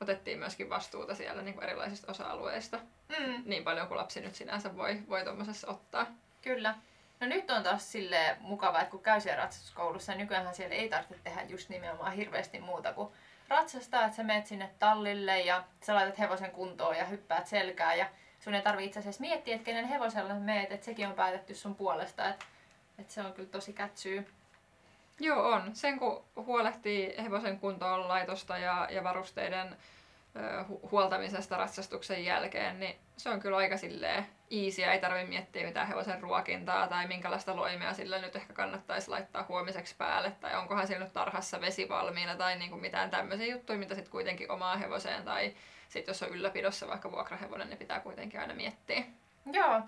otettiin 0.00 0.38
myöskin 0.38 0.70
vastuuta 0.70 1.14
siellä 1.14 1.42
niinku 1.42 1.60
erilaisista 1.60 2.10
osa-alueista. 2.12 2.78
Mm, 3.18 3.42
Niin 3.44 3.64
paljon 3.64 3.88
kuin 3.88 3.98
lapsi 3.98 4.20
nyt 4.20 4.34
sinänsä 4.34 4.76
voi, 4.76 5.02
voi 5.08 5.24
tuommoisessa 5.24 5.68
ottaa. 5.68 6.06
kyllä. 6.42 6.74
No 7.20 7.26
nyt 7.26 7.50
on 7.50 7.62
taas 7.62 7.92
sille 7.92 8.36
mukava, 8.40 8.80
että 8.80 8.90
kun 8.90 9.02
käy 9.02 9.20
siellä 9.20 9.42
ratsastuskoulussa, 9.42 10.12
niin 10.12 10.18
nykyään 10.18 10.54
siellä 10.54 10.74
ei 10.74 10.88
tarvitse 10.88 11.16
tehdä 11.24 11.42
just 11.42 11.68
nimenomaan 11.68 12.12
hirveästi 12.12 12.60
muuta 12.60 12.92
kuin 12.92 13.08
ratsastaa, 13.48 14.04
että 14.04 14.16
sä 14.16 14.22
menet 14.22 14.46
sinne 14.46 14.70
tallille 14.78 15.40
ja 15.40 15.64
sä 15.82 15.94
laitat 15.94 16.18
hevosen 16.18 16.50
kuntoon 16.50 16.96
ja 16.96 17.04
hyppäät 17.04 17.46
selkää 17.46 17.94
ja 17.94 18.06
sun 18.40 18.54
ei 18.54 18.62
tarvitse 18.62 18.86
itse 18.86 18.98
asiassa 19.00 19.20
miettiä, 19.20 19.54
että 19.54 19.64
kenen 19.64 19.84
hevosella 19.88 20.34
meet, 20.34 20.72
että 20.72 20.84
sekin 20.86 21.06
on 21.08 21.14
päätetty 21.14 21.54
sun 21.54 21.74
puolesta, 21.74 22.28
että, 22.28 22.44
että 22.98 23.12
se 23.12 23.20
on 23.22 23.32
kyllä 23.32 23.48
tosi 23.48 23.72
kätsyy. 23.72 24.26
Joo, 25.20 25.52
on. 25.52 25.76
Sen 25.76 25.98
kun 25.98 26.24
huolehtii 26.36 27.14
hevosen 27.22 27.58
kuntoon 27.58 28.08
laitosta 28.08 28.58
ja, 28.58 28.88
ja 28.90 29.04
varusteiden 29.04 29.76
hu- 30.68 30.90
huoltamisesta 30.90 31.56
ratsastuksen 31.56 32.24
jälkeen, 32.24 32.80
niin 32.80 32.96
se 33.16 33.30
on 33.30 33.40
kyllä 33.40 33.56
aika 33.56 33.76
silleen 33.76 34.26
easy 34.50 34.82
ei 34.82 35.00
tarvitse 35.00 35.28
miettiä 35.28 35.66
mitään 35.66 35.88
hevosen 35.88 36.22
ruokintaa 36.22 36.86
tai 36.86 37.06
minkälaista 37.06 37.56
loimea 37.56 37.94
sillä 37.94 38.18
nyt 38.18 38.36
ehkä 38.36 38.52
kannattaisi 38.52 39.10
laittaa 39.10 39.46
huomiseksi 39.48 39.94
päälle 39.98 40.30
tai 40.40 40.56
onkohan 40.56 40.86
sillä 40.86 41.04
nyt 41.04 41.12
tarhassa 41.12 41.60
vesi 41.60 41.88
valmiina 41.88 42.36
tai 42.36 42.58
niinku 42.58 42.76
mitään 42.76 43.10
tämmöisiä 43.10 43.46
juttuja, 43.46 43.78
mitä 43.78 43.94
sitten 43.94 44.12
kuitenkin 44.12 44.50
omaa 44.50 44.76
hevoseen 44.76 45.24
tai 45.24 45.54
sitten 45.88 46.10
jos 46.12 46.22
on 46.22 46.28
ylläpidossa 46.28 46.88
vaikka 46.88 47.12
vuokrahevonen, 47.12 47.68
niin 47.68 47.78
pitää 47.78 48.00
kuitenkin 48.00 48.40
aina 48.40 48.54
miettiä. 48.54 49.04
Joo. 49.52 49.80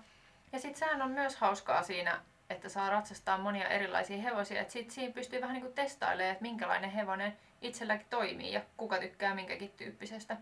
Ja 0.51 0.59
sitten 0.59 0.79
sehän 0.79 1.01
on 1.01 1.11
myös 1.11 1.35
hauskaa 1.35 1.83
siinä, 1.83 2.21
että 2.49 2.69
saa 2.69 2.89
ratsastaa 2.89 3.37
monia 3.37 3.67
erilaisia 3.67 4.21
hevosia. 4.21 4.61
Että 4.61 4.73
sit 4.73 4.91
siinä 4.91 5.13
pystyy 5.13 5.41
vähän 5.41 5.61
niin 5.61 5.73
testailemaan, 5.73 6.31
että 6.31 6.41
minkälainen 6.41 6.89
hevonen 6.89 7.37
itselläkin 7.61 8.07
toimii 8.09 8.53
ja 8.53 8.61
kuka 8.77 8.99
tykkää 8.99 9.35
minkäkin 9.35 9.71
tyyppisestä. 9.77 10.37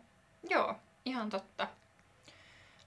Joo, 0.50 0.76
ihan 1.06 1.30
totta. 1.30 1.68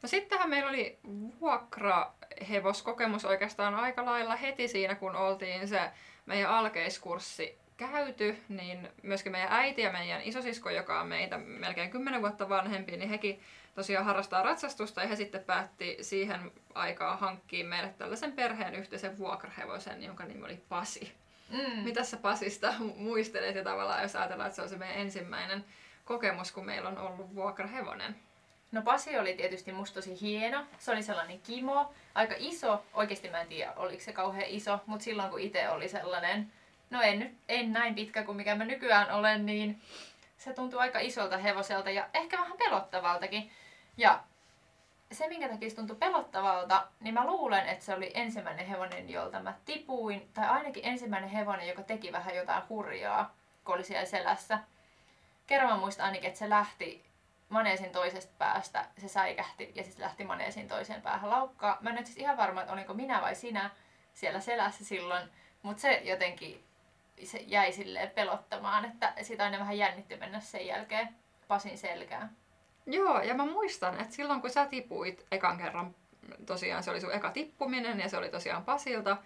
No 0.03 0.09
sittenhän 0.09 0.50
meillä 0.50 0.71
oli 0.71 0.99
vuokrahevoskokemus 1.41 3.25
oikeastaan 3.25 3.75
aika 3.75 4.05
lailla 4.05 4.37
heti 4.37 4.69
siinä, 4.69 4.95
kun 4.95 5.17
oltiin 5.17 5.69
se 5.69 5.91
meidän 6.27 6.50
alkeiskurssi 6.50 7.59
käyty, 7.81 8.37
niin 8.49 8.89
myöskin 9.03 9.33
meidän 9.33 9.53
äiti 9.53 9.83
ja 9.83 9.93
meidän 9.93 10.23
isosisko, 10.23 10.71
joka 10.71 11.01
on 11.01 11.07
meitä 11.07 11.39
melkein 11.39 11.91
10 11.91 12.21
vuotta 12.21 12.49
vanhempi, 12.49 12.97
niin 12.97 13.11
hekin 13.11 13.41
tosiaan 13.75 14.05
harrastaa 14.05 14.43
ratsastusta 14.43 15.03
ja 15.03 15.09
he 15.09 15.17
sitten 15.17 15.45
päätti 15.45 15.97
siihen 16.01 16.53
aikaan 16.75 17.19
hankkia 17.19 17.65
meille 17.65 17.95
tällaisen 17.99 18.33
perheen 18.33 18.75
yhteisen 18.75 19.19
vuokrahevosen, 19.19 20.03
jonka 20.03 20.25
nimi 20.25 20.45
oli 20.45 20.61
Pasi. 20.69 21.13
Mm. 21.51 21.83
Mitä 21.83 22.05
sä 22.05 22.17
Pasista 22.17 22.75
muistelet 22.97 23.57
ja 23.57 23.65
tavallaan 23.65 24.03
jos 24.03 24.17
ajatellaan, 24.17 24.47
että 24.47 24.57
se 24.57 24.63
on 24.63 24.69
se 24.69 24.77
meidän 24.77 24.97
ensimmäinen 24.97 25.65
kokemus, 26.05 26.53
kun 26.53 26.67
meillä 26.67 26.89
on 26.89 26.99
ollut 26.99 27.35
vuokrahevonen. 27.35 28.17
No 28.73 28.83
Pasi 28.83 29.19
oli 29.19 29.35
tietysti 29.35 29.73
musta 29.73 29.95
tosi 29.95 30.21
hieno. 30.21 30.65
Se 30.79 30.93
oli 30.93 31.03
sellainen 31.03 31.41
kimo, 31.41 31.95
aika 32.15 32.35
iso. 32.39 32.85
Oikeasti 32.95 33.31
mä 33.31 33.41
en 33.41 33.49
tiedä, 33.49 33.73
oliko 33.77 34.03
se 34.03 34.13
kauhean 34.13 34.49
iso, 34.49 34.79
mutta 34.87 35.05
silloin 35.05 35.31
kun 35.31 35.41
itse 35.41 35.69
oli 35.69 35.89
sellainen, 35.89 36.53
no 36.90 37.02
en 37.02 37.18
nyt, 37.18 37.38
en 37.49 37.73
näin 37.73 37.94
pitkä 37.94 38.23
kuin 38.23 38.37
mikä 38.37 38.54
mä 38.54 38.64
nykyään 38.64 39.11
olen, 39.11 39.47
niin 39.47 39.82
se 40.38 40.52
tuntui 40.52 40.80
aika 40.80 40.99
isolta 40.99 41.38
hevoselta 41.38 41.90
ja 41.90 42.09
ehkä 42.14 42.38
vähän 42.38 42.59
pelottavaltakin. 42.59 43.50
Ja 43.97 44.20
se, 45.12 45.28
minkä 45.28 45.49
takia 45.49 45.70
se 45.70 45.76
tuntui 45.76 45.97
pelottavalta, 45.97 46.87
niin 47.00 47.14
mä 47.14 47.26
luulen, 47.26 47.68
että 47.68 47.85
se 47.85 47.94
oli 47.94 48.11
ensimmäinen 48.14 48.66
hevonen, 48.66 49.11
jolta 49.11 49.40
mä 49.40 49.54
tipuin, 49.64 50.28
tai 50.35 50.49
ainakin 50.49 50.85
ensimmäinen 50.87 51.30
hevonen, 51.30 51.68
joka 51.68 51.82
teki 51.82 52.12
vähän 52.12 52.37
jotain 52.37 52.62
hurjaa, 52.68 53.35
kun 53.64 53.75
oli 53.75 53.85
siellä 53.85 54.06
selässä. 54.06 54.59
Kerran 55.47 55.70
mä 55.70 55.76
muistan 55.76 56.06
ainakin, 56.06 56.28
että 56.28 56.38
se 56.38 56.50
lähti 56.50 57.04
maneesin 57.49 57.90
toisesta 57.90 58.32
päästä, 58.38 58.85
se 58.99 59.09
säikähti 59.09 59.73
ja 59.75 59.85
sitten 59.85 60.04
lähti 60.04 60.25
maneesin 60.25 60.68
toiseen 60.68 61.02
päähän 61.02 61.30
laukkaa. 61.30 61.78
Mä 61.80 61.90
en 61.90 61.97
nyt 61.97 62.06
siis 62.06 62.18
ihan 62.18 62.37
varma, 62.37 62.61
että 62.61 62.73
olinko 62.73 62.94
minä 62.94 63.20
vai 63.20 63.35
sinä 63.35 63.70
siellä 64.14 64.40
selässä 64.40 64.85
silloin, 64.85 65.28
mutta 65.62 65.80
se 65.80 66.00
jotenkin 66.04 66.64
se 67.27 67.39
jäi 67.39 67.73
silleen 67.73 68.11
pelottamaan, 68.11 68.85
että 68.85 69.12
sitä 69.23 69.45
aina 69.45 69.59
vähän 69.59 69.79
jännitti 69.79 70.17
mennä 70.17 70.41
sen 70.41 70.67
jälkeen 70.67 71.09
Pasin 71.49 71.79
selkään. 71.79 72.37
Joo, 72.87 73.21
ja 73.21 73.35
mä 73.35 73.47
muistan, 73.47 74.00
että 74.00 74.15
silloin 74.15 74.41
kun 74.41 74.50
sä 74.50 74.67
tipuit 74.67 75.27
ekan 75.31 75.59
kerran, 75.59 75.95
tosiaan 76.47 76.83
se 76.83 76.91
oli 76.91 77.00
sun 77.00 77.15
eka 77.15 77.31
tippuminen 77.31 78.00
ja 78.00 78.09
se 78.09 78.17
oli 78.17 78.29
tosiaan 78.29 78.65
Pasilta, 78.65 79.17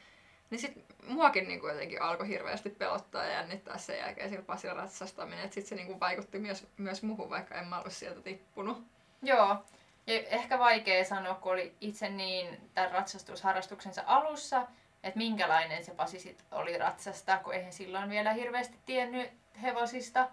niin 0.51 0.59
sit 0.59 0.85
muakin 1.09 1.49
niin 1.49 1.61
jotenkin 1.69 2.03
alkoi 2.03 2.29
hirveästi 2.29 2.71
pelottaa 2.71 3.25
ja 3.25 3.33
jännittää 3.33 3.79
sen 3.79 3.99
jälkeen 3.99 4.31
sillä 4.31 4.45
Pasilla 4.45 4.75
ratsastaminen. 4.75 5.45
Että 5.45 5.55
sit 5.55 5.67
se 5.67 5.75
niin 5.75 5.87
kuin 5.87 6.01
vaikutti 6.01 6.39
myös, 6.39 6.67
myös 6.77 7.03
muuhun, 7.03 7.31
vaikka 7.31 7.55
en 7.55 7.67
mä 7.67 7.79
ollut 7.79 7.93
sieltä 7.93 8.21
tippunut. 8.21 8.85
Joo, 9.23 9.65
ja 10.07 10.15
ehkä 10.15 10.59
vaikea 10.59 11.05
sanoa, 11.05 11.35
kun 11.35 11.53
oli 11.53 11.75
itse 11.81 12.09
niin 12.09 12.71
tämän 12.75 12.91
ratsastusharrastuksensa 12.91 14.03
alussa, 14.07 14.67
että 15.05 15.19
minkälainen 15.19 15.85
se 15.85 15.95
Pasi 15.95 16.21
sit 16.21 16.45
oli 16.53 16.79
ratsastaa, 16.79 17.39
kun 17.39 17.55
eihän 17.55 17.73
silloin 17.73 18.11
vielä 18.11 18.33
hirveästi 18.33 18.79
tiennyt 18.87 19.31
hevosista. 19.63 20.29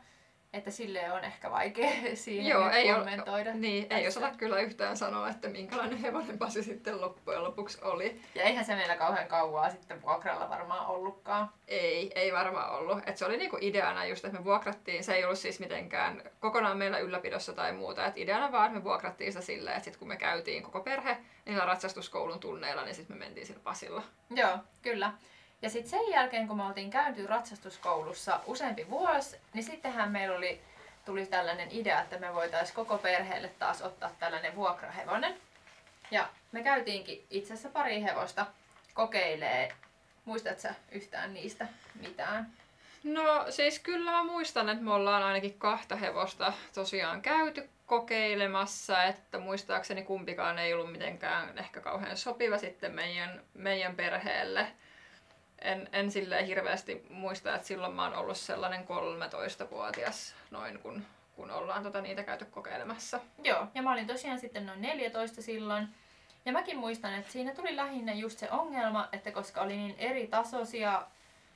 Että 0.53 0.71
sille 0.71 1.11
on 1.11 1.23
ehkä 1.23 1.51
vaikea 1.51 1.91
siihen 2.13 2.45
Joo, 2.45 2.69
ei 2.69 2.93
kommentoida. 2.93 3.49
Ole, 3.49 3.59
niin, 3.59 3.87
ei 3.89 4.07
osata 4.07 4.31
kyllä 4.37 4.59
yhtään 4.59 4.97
sanoa, 4.97 5.29
että 5.29 5.49
minkälainen 5.49 5.97
hevonen 5.97 6.37
Pasi 6.37 6.63
sitten 6.63 7.01
loppujen 7.01 7.43
lopuksi 7.43 7.77
oli. 7.81 8.21
Ja 8.35 8.43
eihän 8.43 8.65
se 8.65 8.75
meillä 8.75 8.95
kauhean 8.95 9.27
kauaa 9.27 9.69
sitten 9.69 10.01
vuokralla 10.01 10.49
varmaan 10.49 10.87
ollutkaan. 10.87 11.49
Ei, 11.67 12.11
ei 12.15 12.33
varmaan 12.33 12.71
ollut. 12.71 12.99
Et 13.05 13.17
se 13.17 13.25
oli 13.25 13.37
niinku 13.37 13.57
ideana 13.61 14.05
just, 14.05 14.25
että 14.25 14.37
me 14.37 14.45
vuokrattiin, 14.45 15.03
se 15.03 15.13
ei 15.13 15.25
ollut 15.25 15.39
siis 15.39 15.59
mitenkään 15.59 16.23
kokonaan 16.39 16.77
meillä 16.77 16.99
ylläpidossa 16.99 17.53
tai 17.53 17.73
muuta. 17.73 18.05
Et 18.05 18.17
ideana 18.17 18.51
vaan, 18.51 18.65
että 18.65 18.77
me 18.79 18.83
vuokrattiin 18.83 19.31
sitä 19.31 19.45
silleen, 19.45 19.77
että 19.77 19.85
sit 19.85 19.97
kun 19.97 20.07
me 20.07 20.17
käytiin 20.17 20.63
koko 20.63 20.79
perhe 20.81 21.17
niillä 21.45 21.65
ratsastuskoulun 21.65 22.39
tunneilla, 22.39 22.83
niin 22.85 22.95
sitten 22.95 23.17
me 23.17 23.25
mentiin 23.25 23.47
sillä 23.47 23.61
Pasilla. 23.63 24.03
Joo, 24.29 24.57
kyllä. 24.81 25.11
Ja 25.61 25.69
sitten 25.69 25.89
sen 25.89 26.11
jälkeen, 26.11 26.47
kun 26.47 26.57
me 26.57 26.63
oltiin 26.63 26.89
käyty 26.89 27.27
ratsastuskoulussa 27.27 28.39
useampi 28.45 28.89
vuosi, 28.89 29.37
niin 29.53 29.63
sittenhän 29.63 30.11
meillä 30.11 30.37
oli, 30.37 30.61
tuli 31.05 31.25
tällainen 31.25 31.67
idea, 31.71 32.01
että 32.01 32.17
me 32.17 32.33
voitaisiin 32.33 32.75
koko 32.75 32.97
perheelle 32.97 33.47
taas 33.59 33.81
ottaa 33.81 34.11
tällainen 34.19 34.55
vuokrahevonen. 34.55 35.35
Ja 36.11 36.29
me 36.51 36.63
käytiinkin 36.63 37.25
itse 37.29 37.53
asiassa 37.53 37.69
pari 37.69 38.03
hevosta 38.03 38.45
kokeilee. 38.93 39.73
Muistatko 40.25 40.67
yhtään 40.91 41.33
niistä 41.33 41.67
mitään? 41.99 42.51
No 43.03 43.45
siis 43.49 43.79
kyllä 43.79 44.11
mä 44.11 44.23
muistan, 44.23 44.69
että 44.69 44.83
me 44.83 44.93
ollaan 44.93 45.23
ainakin 45.23 45.59
kahta 45.59 45.95
hevosta 45.95 46.53
tosiaan 46.73 47.21
käyty 47.21 47.69
kokeilemassa, 47.85 49.03
että 49.03 49.39
muistaakseni 49.39 50.03
kumpikaan 50.03 50.59
ei 50.59 50.73
ollut 50.73 50.91
mitenkään 50.91 51.57
ehkä 51.57 51.81
kauhean 51.81 52.17
sopiva 52.17 52.57
sitten 52.57 52.91
meidän, 52.91 53.41
meidän 53.53 53.95
perheelle. 53.95 54.67
En, 55.61 55.89
en 55.93 56.11
silleen 56.11 56.45
hirveästi 56.45 57.05
muista, 57.09 57.55
että 57.55 57.67
silloin 57.67 57.93
mä 57.93 58.03
oon 58.03 58.15
ollut 58.15 58.37
sellainen 58.37 58.85
13-vuotias 58.85 60.35
noin, 60.51 60.79
kun, 60.79 61.05
kun 61.35 61.51
ollaan 61.51 61.83
tota 61.83 62.01
niitä 62.01 62.23
käyty 62.23 62.45
kokeilemassa. 62.45 63.19
Joo, 63.43 63.67
ja 63.75 63.81
mä 63.81 63.91
olin 63.91 64.07
tosiaan 64.07 64.39
sitten 64.39 64.65
noin 64.65 64.81
14 64.81 65.41
silloin. 65.41 65.87
Ja 66.45 66.51
mäkin 66.51 66.77
muistan, 66.77 67.13
että 67.13 67.31
siinä 67.31 67.55
tuli 67.55 67.75
lähinnä 67.75 68.13
just 68.13 68.39
se 68.39 68.51
ongelma, 68.51 69.09
että 69.11 69.31
koska 69.31 69.61
oli 69.61 69.77
niin 69.77 69.95
eri 69.97 70.27
tasoisia 70.27 71.07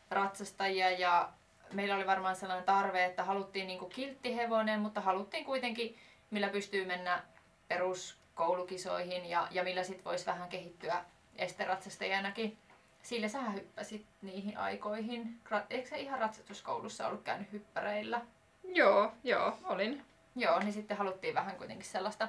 ratsastajia 0.10 0.92
ja 0.92 1.30
meillä 1.74 1.96
oli 1.96 2.08
varmaan 2.08 2.36
sellainen 2.36 2.66
tarve, 2.66 3.06
että 3.06 3.24
haluttiin 3.24 3.68
niinku 3.68 3.86
kilttihevonen, 3.86 4.80
mutta 4.80 5.02
haluttiin 5.02 5.46
kuitenkin, 5.46 5.98
millä 6.32 6.50
pystyy 6.50 6.86
mennä 6.86 7.24
peruskoulukisoihin 7.68 9.26
ja, 9.26 9.48
ja 9.52 9.64
millä 9.64 9.84
sit 9.84 10.06
voisi 10.06 10.26
vähän 10.26 10.50
kehittyä 10.50 11.06
esteratsastajanakin. 11.36 12.58
Sille 13.06 13.30
sä 13.30 13.42
hyppäsit 13.42 14.06
niihin 14.22 14.58
aikoihin. 14.58 15.42
Eikö 15.70 15.90
sä 15.90 15.96
ihan 15.96 16.20
ratsastuskoulussa 16.20 17.08
ollut 17.08 17.24
käynyt 17.24 17.52
hyppäreillä? 17.52 18.22
Joo, 18.64 19.12
joo, 19.24 19.58
olin. 19.64 20.06
Joo, 20.36 20.60
niin 20.60 20.74
sitten 20.74 20.98
haluttiin 20.98 21.36
vähän 21.36 21.56
kuitenkin 21.56 21.86
sellaista, 21.86 22.28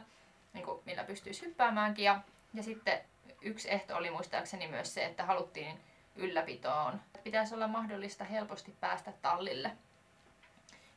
niin 0.52 0.64
kuin, 0.64 0.82
millä 0.86 1.04
pystyisi 1.04 1.46
hyppäämäänkin. 1.46 2.04
Ja, 2.04 2.20
ja 2.54 2.62
sitten 2.62 3.00
yksi 3.40 3.70
ehto 3.70 3.96
oli 3.96 4.10
muistaakseni 4.10 4.68
myös 4.68 4.94
se, 4.94 5.04
että 5.04 5.24
haluttiin 5.24 5.80
ylläpitoon. 6.16 7.00
Pitäisi 7.24 7.54
olla 7.54 7.68
mahdollista 7.68 8.24
helposti 8.24 8.74
päästä 8.80 9.12
tallille. 9.22 9.70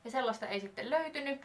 Ja 0.04 0.12
sellaista 0.12 0.48
ei 0.48 0.60
sitten 0.60 0.90
löytynyt. 0.90 1.42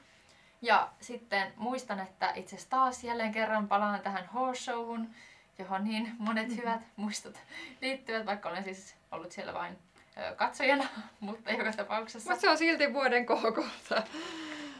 Ja 0.62 0.92
sitten 1.00 1.52
muistan, 1.56 2.00
että 2.00 2.32
itse 2.34 2.56
asiassa 2.56 2.70
taas 2.70 3.04
jälleen 3.04 3.32
kerran 3.32 3.68
palaan 3.68 4.00
tähän 4.00 4.26
horse 4.26 4.62
showhun, 4.62 5.14
johon 5.58 5.84
niin 5.84 6.12
monet 6.18 6.56
hyvät 6.56 6.80
muistot 6.96 7.40
liittyvät, 7.80 8.26
vaikka 8.26 8.48
olen 8.48 8.64
siis 8.64 8.96
ollut 9.10 9.32
siellä 9.32 9.54
vain 9.54 9.78
katsojana, 10.36 10.84
mutta 11.20 11.50
joka 11.50 11.72
tapauksessa. 11.72 12.30
Mutta 12.30 12.40
se 12.40 12.50
on 12.50 12.58
silti 12.58 12.92
vuoden 12.92 13.26
kohokohta. 13.26 14.02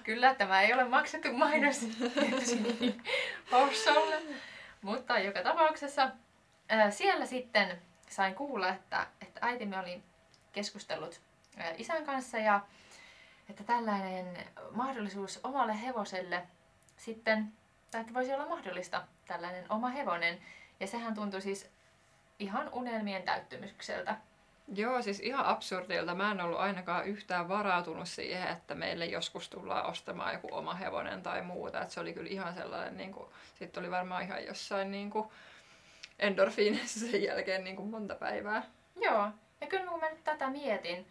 Kyllä, 0.04 0.34
tämä 0.34 0.62
ei 0.62 0.72
ole 0.72 0.84
maksettu 0.84 1.32
mainos 1.32 1.80
Hossolle. 3.52 4.22
Mutta 4.82 5.18
joka 5.18 5.42
tapauksessa 5.42 6.10
siellä 6.90 7.26
sitten 7.26 7.82
sain 8.08 8.34
kuulla, 8.34 8.68
että, 8.68 9.06
että 9.20 9.40
äitimme 9.42 9.78
oli 9.78 10.02
keskustellut 10.52 11.20
isän 11.78 12.06
kanssa 12.06 12.38
ja 12.38 12.60
että 13.50 13.64
tällainen 13.64 14.36
mahdollisuus 14.70 15.40
omalle 15.42 15.82
hevoselle 15.82 16.42
sitten, 16.96 17.52
tai 17.90 18.00
että 18.00 18.14
voisi 18.14 18.34
olla 18.34 18.48
mahdollista 18.48 19.04
tällainen 19.26 19.64
oma 19.68 19.88
hevonen. 19.88 20.38
Ja 20.84 20.88
sehän 20.88 21.14
tuntui 21.14 21.40
siis 21.40 21.70
ihan 22.38 22.68
unelmien 22.72 23.22
täyttymykseltä. 23.22 24.16
Joo, 24.74 25.02
siis 25.02 25.20
ihan 25.20 25.46
absurdilta. 25.46 26.14
Mä 26.14 26.30
en 26.30 26.40
ollut 26.40 26.58
ainakaan 26.58 27.06
yhtään 27.06 27.48
varautunut 27.48 28.08
siihen, 28.08 28.48
että 28.48 28.74
meille 28.74 29.06
joskus 29.06 29.48
tullaan 29.48 29.86
ostamaan 29.86 30.32
joku 30.32 30.48
oma 30.50 30.74
hevonen 30.74 31.22
tai 31.22 31.42
muuta. 31.42 31.82
Et 31.82 31.90
se 31.90 32.00
oli 32.00 32.12
kyllä 32.12 32.30
ihan 32.30 32.54
sellainen, 32.54 32.96
niin 32.96 33.12
kuin, 33.12 33.28
sitten 33.58 33.80
oli 33.80 33.90
varmaan 33.90 34.22
ihan 34.22 34.44
jossain 34.44 34.90
niin 34.90 35.10
kuin 35.10 35.28
endorfiineissa 36.18 37.00
sen 37.00 37.22
jälkeen 37.22 37.64
niin 37.64 37.76
kuin 37.76 37.88
monta 37.88 38.14
päivää. 38.14 38.62
Joo, 38.96 39.28
ja 39.60 39.66
kyllä 39.66 39.86
kun 39.86 40.00
mä 40.00 40.10
nyt 40.10 40.24
tätä 40.24 40.50
mietin, 40.50 41.06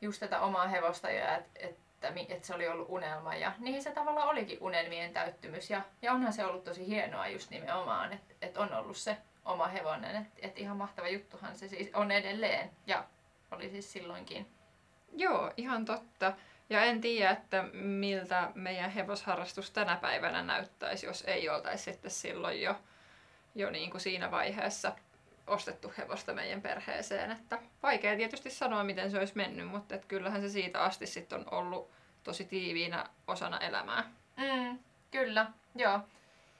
just 0.00 0.20
tätä 0.20 0.40
omaa 0.40 0.68
hevosta 0.68 1.10
ja 1.10 1.36
että 1.54 1.85
että, 1.96 2.34
että 2.34 2.46
se 2.46 2.54
oli 2.54 2.68
ollut 2.68 2.88
unelma. 2.88 3.34
Ja 3.34 3.52
niin 3.58 3.82
se 3.82 3.90
tavallaan 3.90 4.28
olikin 4.28 4.58
unelmien 4.60 5.12
täyttymys. 5.12 5.70
Ja, 5.70 5.82
ja 6.02 6.12
onhan 6.12 6.32
se 6.32 6.44
ollut 6.44 6.64
tosi 6.64 6.86
hienoa 6.86 7.28
just 7.28 7.50
nimenomaan, 7.50 8.12
että, 8.12 8.34
että 8.42 8.60
on 8.60 8.74
ollut 8.74 8.96
se 8.96 9.16
oma 9.44 9.66
hevonen, 9.66 10.16
että, 10.16 10.40
että 10.42 10.60
ihan 10.60 10.76
mahtava 10.76 11.08
juttuhan 11.08 11.56
se 11.56 11.68
siis 11.68 11.90
on 11.94 12.10
edelleen. 12.10 12.70
Ja 12.86 13.04
oli 13.50 13.70
siis 13.70 13.92
silloinkin. 13.92 14.46
Joo, 15.12 15.52
ihan 15.56 15.84
totta. 15.84 16.32
Ja 16.70 16.84
en 16.84 17.00
tiedä, 17.00 17.30
että 17.30 17.62
miltä 17.72 18.50
meidän 18.54 18.90
hevosharrastus 18.90 19.70
tänä 19.70 19.96
päivänä 19.96 20.42
näyttäisi, 20.42 21.06
jos 21.06 21.24
ei 21.26 21.48
oltaisi 21.48 21.84
sitten 21.84 22.10
silloin 22.10 22.62
jo, 22.62 22.74
jo 23.54 23.70
niin 23.70 23.90
kuin 23.90 24.00
siinä 24.00 24.30
vaiheessa 24.30 24.92
ostettu 25.46 25.92
hevosta 25.98 26.34
meidän 26.34 26.62
perheeseen. 26.62 27.30
Että 27.30 27.58
vaikea 27.82 28.16
tietysti 28.16 28.50
sanoa, 28.50 28.84
miten 28.84 29.10
se 29.10 29.18
olisi 29.18 29.36
mennyt, 29.36 29.68
mutta 29.68 29.94
et 29.94 30.04
kyllähän 30.04 30.40
se 30.40 30.48
siitä 30.48 30.82
asti 30.82 31.06
sitten 31.06 31.38
on 31.38 31.54
ollut 31.54 31.90
tosi 32.24 32.44
tiiviinä 32.44 33.06
osana 33.26 33.58
elämää. 33.58 34.10
Mm, 34.36 34.78
kyllä, 35.10 35.46
joo. 35.74 36.00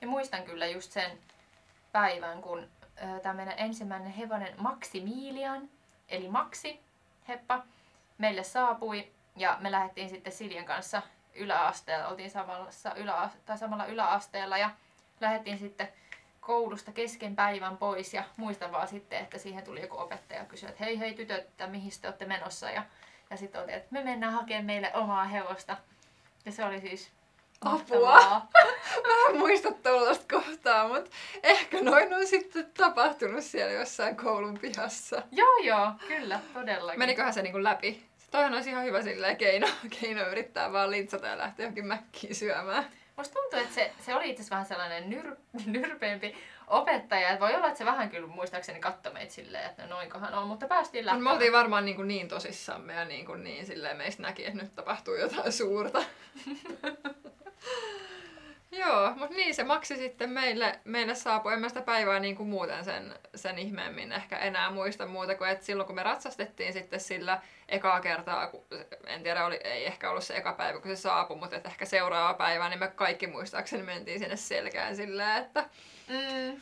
Ja 0.01 0.07
muistan 0.07 0.43
kyllä 0.43 0.67
just 0.67 0.93
sen 0.93 1.19
päivän, 1.93 2.43
kun 2.43 2.69
tämä 3.23 3.35
meidän 3.35 3.59
ensimmäinen 3.59 4.13
hevonen 4.13 4.55
Maximilian, 4.57 5.69
eli 6.09 6.29
Maxi, 6.29 6.81
heppa, 7.29 7.63
meille 8.19 8.45
saapui 8.45 9.13
ja 9.37 9.57
me 9.61 9.71
lähdettiin 9.71 10.09
sitten 10.09 10.33
Siljan 10.33 10.65
kanssa 10.65 11.03
yläasteella, 11.35 12.09
oltiin 12.09 12.31
samalla, 12.31 12.69
ylä, 12.97 13.31
tai 13.47 13.59
samalla 13.59 13.87
yläasteella 13.87 14.59
ja 14.59 14.71
lähdettiin 15.21 15.59
sitten 15.59 15.89
koulusta 16.47 16.93
kesken 16.93 17.37
päivän 17.37 17.77
pois 17.77 18.15
ja 18.15 18.25
muistan 18.37 18.73
vaan 18.73 18.89
sitten, 18.89 19.19
että 19.19 19.39
siihen 19.39 19.65
tuli 19.65 19.81
joku 19.81 19.99
opettaja 19.99 20.41
ja 20.41 20.47
kysyi, 20.47 20.69
että 20.69 20.85
hei 20.85 20.99
hei 20.99 21.15
tytöt, 21.15 21.41
että 21.41 21.67
mihin 21.67 21.93
te 22.01 22.09
olette 22.09 22.25
menossa 22.25 22.71
ja, 22.71 22.83
ja 23.31 23.37
sitten 23.37 23.61
oltiin, 23.61 23.77
että 23.77 23.89
me 23.91 24.05
mennään 24.05 24.33
hakemaan 24.33 24.65
meille 24.65 24.91
omaa 24.95 25.25
hevosta 25.25 25.77
ja 26.45 26.53
se 26.53 26.65
oli 26.65 26.81
siis 26.81 27.11
Apua! 27.61 28.21
Mä 29.07 29.31
en 29.31 29.39
muista 29.39 29.73
tuollaista 29.73 30.35
kohtaa, 30.35 30.89
mutta 30.89 31.11
ehkä 31.43 31.83
noin 31.83 32.15
on 32.15 32.27
sitten 32.27 32.71
tapahtunut 32.77 33.45
siellä 33.45 33.73
jossain 33.73 34.17
koulun 34.17 34.59
pihassa. 34.59 35.23
Joo 35.33 35.57
joo, 35.65 35.93
kyllä, 36.09 36.41
todellakin. 36.55 36.99
Meniköhän 36.99 37.35
se 37.35 37.43
niinku 37.43 37.63
läpi? 37.63 38.07
Toihan 38.31 38.55
olisi 38.55 38.71
ihan 38.71 38.85
hyvä 38.85 39.03
silleen 39.03 39.37
keino, 39.37 39.67
keino 40.01 40.29
yrittää 40.29 40.73
vaan 40.73 40.91
lintsata 40.91 41.27
ja 41.27 41.39
lähteä 41.39 41.65
johonkin 41.65 41.87
mäkkiin 41.87 42.35
syömään. 42.35 42.85
Musta 43.17 43.35
tuntuu, 43.35 43.59
että 43.59 43.75
se, 43.75 43.93
se 44.01 44.15
oli 44.15 44.31
itse 44.31 44.41
asiassa 44.41 44.55
vähän 44.55 44.67
sellainen 44.67 45.11
nyr, 45.11 45.37
nyrpeämpi 45.67 46.35
opettaja. 46.67 47.29
Että 47.29 47.41
voi 47.41 47.55
olla, 47.55 47.67
että 47.67 47.79
se 47.79 47.85
vähän 47.85 48.11
kyllä 48.11 48.27
muistaakseni 48.27 48.81
katsoi 48.81 49.13
meitä 49.13 49.33
silleen, 49.33 49.67
että 49.67 49.83
no 49.83 49.89
noinkohan 49.89 50.35
on, 50.35 50.49
mutta 50.49 50.67
päästiin 50.67 51.07
läpi. 51.07 51.19
Me 51.19 51.31
oltiin 51.31 51.53
varmaan 51.53 51.85
niin, 51.85 51.97
kuin 51.97 52.09
niin 52.09 52.29
tosissamme 52.29 52.93
ja 52.93 53.05
niin, 53.05 53.27
kuin 53.27 53.45
niin 53.45 53.67
silleen 53.67 53.97
meistä 53.97 54.23
näki, 54.23 54.47
että 54.47 54.63
nyt 54.63 54.75
tapahtuu 54.75 55.15
jotain 55.15 55.53
suurta. 55.53 56.03
Joo, 58.71 59.11
mutta 59.15 59.37
niin 59.37 59.55
se 59.55 59.65
maksi 59.65 59.97
sitten 59.97 60.31
meille, 60.31 60.81
meille 60.85 61.15
saapui. 61.15 61.53
En 61.53 61.61
mä 61.61 61.69
sitä 61.69 61.83
päivää 61.83 62.21
niin 62.21 62.37
kuin 62.37 62.49
muuten 62.49 62.85
sen, 62.85 63.15
sen 63.35 63.59
ihmeemmin 63.59 64.13
ehkä 64.13 64.39
enää 64.39 64.71
muista 64.71 65.07
muuta 65.07 65.35
kuin, 65.35 65.51
että 65.51 65.67
silloin 65.67 65.87
kun 65.87 65.97
me 65.97 66.03
ratsastettiin 66.03 66.73
sitten 66.73 67.01
sillä 67.01 67.43
ekaa 67.69 68.01
kertaa, 68.01 68.47
kun, 68.47 68.65
en 69.07 69.23
tiedä, 69.23 69.47
oli, 69.47 69.61
ei 69.65 69.87
ehkä 69.87 70.11
ollut 70.11 70.25
se 70.25 70.37
eka 70.37 70.53
päivä 70.53 70.81
kun 70.81 70.97
se 70.97 71.01
saapui, 71.03 71.37
mutta 71.37 71.57
että 71.57 71.69
ehkä 71.69 71.85
seuraava 71.85 72.35
päivä, 72.35 72.69
niin 72.69 72.79
me 72.79 72.89
kaikki 72.89 73.27
muistaakseni 73.27 73.83
mentiin 73.83 74.19
sinne 74.19 74.37
selkään 74.37 74.97
sillä, 74.97 75.37
että 75.37 75.65
Mm, 76.09 76.61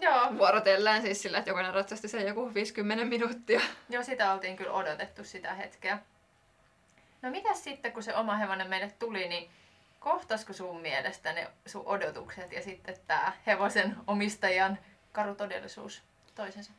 joo, 0.00 0.38
vuorotellen 0.38 1.02
siis 1.02 1.22
sillä, 1.22 1.38
että 1.38 1.50
jokainen 1.50 1.74
ratsasti 1.74 2.08
sen 2.08 2.26
joku 2.26 2.54
50 2.54 3.04
minuuttia. 3.04 3.60
joo, 3.88 4.02
sitä 4.02 4.32
oltiin 4.32 4.56
kyllä 4.56 4.72
odotettu 4.72 5.24
sitä 5.24 5.54
hetkeä. 5.54 5.98
No 7.22 7.30
mitäs 7.30 7.64
sitten, 7.64 7.92
kun 7.92 8.02
se 8.02 8.14
oma 8.14 8.36
hevonen 8.36 8.68
meille 8.68 8.92
tuli, 8.98 9.28
niin 9.28 9.50
kohtasko 10.04 10.52
sun 10.52 10.80
mielestä 10.80 11.32
ne 11.32 11.50
sun 11.66 11.86
odotukset 11.86 12.52
ja 12.52 12.62
sitten 12.62 12.96
tämä 13.06 13.32
hevosen 13.46 13.96
omistajan 14.06 14.78
karu 15.12 15.34
todellisuus 15.34 16.02
toisensa? 16.34 16.72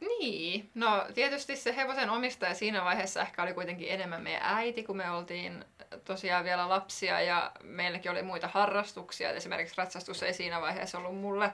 Niin, 0.00 0.70
no 0.74 1.06
tietysti 1.14 1.56
se 1.56 1.76
hevosen 1.76 2.10
omistaja 2.10 2.54
siinä 2.54 2.84
vaiheessa 2.84 3.22
ehkä 3.22 3.42
oli 3.42 3.54
kuitenkin 3.54 3.88
enemmän 3.90 4.22
meidän 4.22 4.42
äiti, 4.44 4.82
kun 4.82 4.96
me 4.96 5.10
oltiin 5.10 5.64
tosiaan 6.04 6.44
vielä 6.44 6.68
lapsia 6.68 7.20
ja 7.20 7.52
meilläkin 7.62 8.10
oli 8.10 8.22
muita 8.22 8.48
harrastuksia. 8.48 9.30
Esimerkiksi 9.30 9.78
ratsastus 9.78 10.22
ei 10.22 10.34
siinä 10.34 10.60
vaiheessa 10.60 10.98
ollut 10.98 11.16
mulle, 11.16 11.52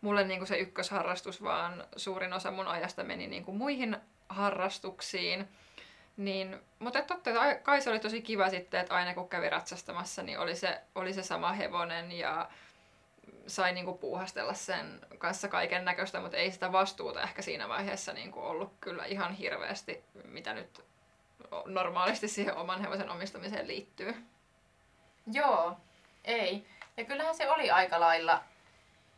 mulle 0.00 0.24
niin 0.24 0.40
kuin 0.40 0.48
se 0.48 0.58
ykkösharrastus, 0.58 1.42
vaan 1.42 1.84
suurin 1.96 2.32
osa 2.32 2.50
mun 2.50 2.68
ajasta 2.68 3.04
meni 3.04 3.26
niin 3.26 3.44
kuin 3.44 3.56
muihin 3.56 3.96
harrastuksiin. 4.28 5.48
Niin, 6.16 6.60
mutta 6.78 7.02
totta 7.02 7.30
kai 7.62 7.80
se 7.80 7.90
oli 7.90 7.98
tosi 7.98 8.22
kiva 8.22 8.50
sitten, 8.50 8.80
että 8.80 8.94
aina 8.94 9.14
kun 9.14 9.28
kävi 9.28 9.50
ratsastamassa, 9.50 10.22
niin 10.22 10.38
oli 10.38 10.56
se, 10.56 10.80
oli 10.94 11.12
se 11.12 11.22
sama 11.22 11.52
hevonen 11.52 12.12
ja 12.12 12.50
sai 13.46 13.72
niinku 13.72 13.94
puuhastella 13.94 14.54
sen 14.54 15.00
kanssa 15.18 15.48
kaiken 15.48 15.84
näköistä, 15.84 16.20
mutta 16.20 16.36
ei 16.36 16.50
sitä 16.50 16.72
vastuuta 16.72 17.22
ehkä 17.22 17.42
siinä 17.42 17.68
vaiheessa 17.68 18.12
niinku 18.12 18.40
ollut 18.40 18.72
kyllä 18.80 19.04
ihan 19.04 19.32
hirveästi, 19.34 20.04
mitä 20.24 20.54
nyt 20.54 20.84
normaalisti 21.66 22.28
siihen 22.28 22.56
oman 22.56 22.80
hevosen 22.80 23.10
omistamiseen 23.10 23.68
liittyy. 23.68 24.14
Joo, 25.32 25.76
ei. 26.24 26.66
Ja 26.96 27.04
kyllähän 27.04 27.34
se 27.34 27.50
oli 27.50 27.70
aika 27.70 28.00
lailla 28.00 28.42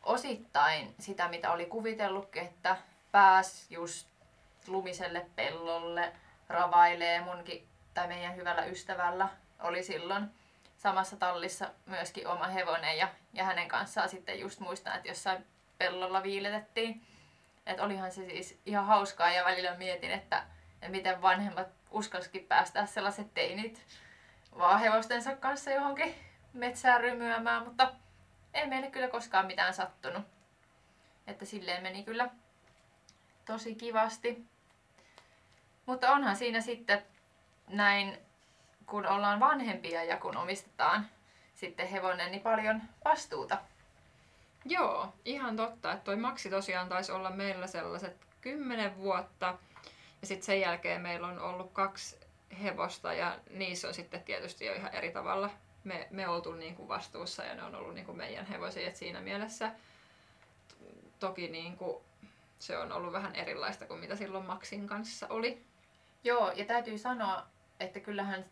osittain 0.02 0.94
sitä, 0.98 1.28
mitä 1.28 1.52
oli 1.52 1.66
kuvitellutkin, 1.66 2.42
että 2.42 2.76
pääs 3.12 3.70
just 3.70 4.08
lumiselle 4.66 5.26
pellolle 5.36 6.12
ravailee 6.48 7.20
munkin 7.20 7.68
tai 7.94 8.08
meidän 8.08 8.36
hyvällä 8.36 8.64
ystävällä 8.64 9.28
oli 9.60 9.82
silloin 9.82 10.30
samassa 10.76 11.16
tallissa 11.16 11.70
myöskin 11.86 12.28
oma 12.28 12.46
hevonen 12.46 12.98
ja, 12.98 13.08
ja 13.32 13.44
hänen 13.44 13.68
kanssaan 13.68 14.08
sitten 14.08 14.40
just 14.40 14.60
muistan, 14.60 14.96
että 14.96 15.08
jossain 15.08 15.46
pellolla 15.78 16.22
viiletettiin. 16.22 17.06
Että 17.66 17.82
olihan 17.82 18.12
se 18.12 18.26
siis 18.26 18.60
ihan 18.66 18.86
hauskaa 18.86 19.30
ja 19.30 19.44
välillä 19.44 19.74
mietin, 19.74 20.10
että, 20.10 20.42
että 20.74 20.88
miten 20.88 21.22
vanhemmat 21.22 21.68
uskalsikin 21.90 22.46
päästää 22.46 22.86
sellaiset 22.86 23.34
teinit 23.34 23.86
vaan 24.58 24.80
hevostensa 24.80 25.36
kanssa 25.36 25.70
johonkin 25.70 26.14
metsään 26.52 27.00
rymyämään, 27.00 27.64
mutta 27.64 27.92
ei 28.54 28.66
meille 28.66 28.90
kyllä 28.90 29.08
koskaan 29.08 29.46
mitään 29.46 29.74
sattunut. 29.74 30.24
Että 31.26 31.44
silleen 31.44 31.82
meni 31.82 32.04
kyllä 32.04 32.28
tosi 33.44 33.74
kivasti. 33.74 34.46
Mutta 35.86 36.12
onhan 36.12 36.36
siinä 36.36 36.60
sitten 36.60 37.02
näin, 37.68 38.18
kun 38.86 39.06
ollaan 39.06 39.40
vanhempia 39.40 40.04
ja 40.04 40.16
kun 40.16 40.36
omistetaan 40.36 41.06
sitten 41.54 41.88
hevonen, 41.88 42.30
niin 42.30 42.42
paljon 42.42 42.82
vastuuta. 43.04 43.58
Joo, 44.64 45.12
ihan 45.24 45.56
totta. 45.56 45.92
Että 45.92 46.04
toi 46.04 46.16
maksi 46.16 46.50
tosiaan 46.50 46.88
taisi 46.88 47.12
olla 47.12 47.30
meillä 47.30 47.66
sellaiset 47.66 48.16
kymmenen 48.40 48.96
vuotta. 48.96 49.58
Ja 50.20 50.26
sitten 50.26 50.46
sen 50.46 50.60
jälkeen 50.60 51.00
meillä 51.00 51.26
on 51.26 51.38
ollut 51.38 51.72
kaksi 51.72 52.16
hevosta 52.62 53.12
ja 53.12 53.38
niissä 53.50 53.88
on 53.88 53.94
sitten 53.94 54.22
tietysti 54.22 54.66
jo 54.66 54.74
ihan 54.74 54.94
eri 54.94 55.10
tavalla 55.10 55.50
me, 55.84 56.08
me 56.10 56.28
oltu 56.28 56.52
niin 56.52 56.76
kuin 56.76 56.88
vastuussa 56.88 57.44
ja 57.44 57.54
ne 57.54 57.62
on 57.62 57.74
ollut 57.74 57.94
niin 57.94 58.06
kuin 58.06 58.18
meidän 58.18 58.46
hevosia. 58.46 58.88
Et 58.88 58.96
siinä 58.96 59.20
mielessä 59.20 59.72
toki 61.20 61.48
niin 61.48 61.76
kuin 61.76 62.04
se 62.58 62.78
on 62.78 62.92
ollut 62.92 63.12
vähän 63.12 63.34
erilaista 63.34 63.86
kuin 63.86 64.00
mitä 64.00 64.16
silloin 64.16 64.46
Maxin 64.46 64.86
kanssa 64.86 65.26
oli. 65.30 65.62
Joo, 66.24 66.52
ja 66.52 66.64
täytyy 66.64 66.98
sanoa, 66.98 67.46
että 67.80 68.00
kyllähän 68.00 68.44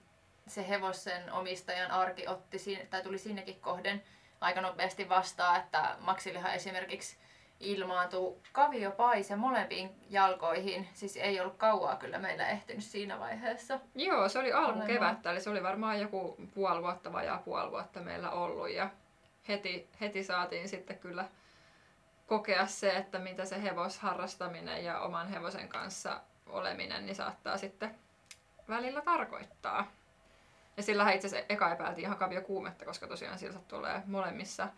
se 0.46 0.68
hevosen 0.68 1.32
omistajan 1.32 1.90
arki 1.90 2.28
otti 2.28 2.86
tai 2.90 3.02
tuli 3.02 3.18
sinnekin 3.18 3.60
kohden 3.60 4.02
aika 4.40 4.60
nopeasti 4.60 5.08
vastaan, 5.08 5.60
että 5.60 5.96
Maxillehan 6.00 6.54
esimerkiksi 6.54 7.16
ilmaantui 7.60 8.36
kaviopaise 8.52 9.36
molempiin 9.36 9.90
jalkoihin. 10.10 10.88
Siis 10.94 11.16
ei 11.16 11.40
ollut 11.40 11.56
kauaa 11.56 11.96
kyllä 11.96 12.18
meillä 12.18 12.48
ehtinyt 12.48 12.84
siinä 12.84 13.18
vaiheessa. 13.18 13.80
Joo, 13.94 14.28
se 14.28 14.38
oli 14.38 14.52
alkukevättä, 14.52 15.30
eli 15.30 15.40
se 15.40 15.50
oli 15.50 15.62
varmaan 15.62 16.00
joku 16.00 16.36
puoli 16.54 16.82
vuotta, 16.82 17.12
vajaa 17.12 17.38
puoli 17.38 17.70
vuotta 17.70 18.00
meillä 18.00 18.30
ollut. 18.30 18.70
Ja 18.70 18.90
heti, 19.48 19.88
heti 20.00 20.24
saatiin 20.24 20.68
sitten 20.68 20.98
kyllä 20.98 21.24
kokea 22.26 22.66
se, 22.66 22.90
että 22.90 23.18
mitä 23.18 23.44
se 23.44 23.62
hevosharrastaminen 23.62 24.84
ja 24.84 25.00
oman 25.00 25.28
hevosen 25.28 25.68
kanssa 25.68 26.20
oleminen 26.46 27.06
niin 27.06 27.16
saattaa 27.16 27.58
sitten 27.58 27.94
välillä 28.68 29.00
tarkoittaa. 29.00 29.92
Ja 30.76 30.82
sillä 30.82 31.12
itse 31.12 31.26
asiassa 31.26 31.46
eka 31.48 31.72
epäiltiin 31.72 32.04
ihan 32.04 32.18
kaviokuumetta, 32.18 32.84
koska 32.84 33.06
tosiaan 33.06 33.38
siltä 33.38 33.58
tulee 33.68 34.02
molemmissa 34.06 34.68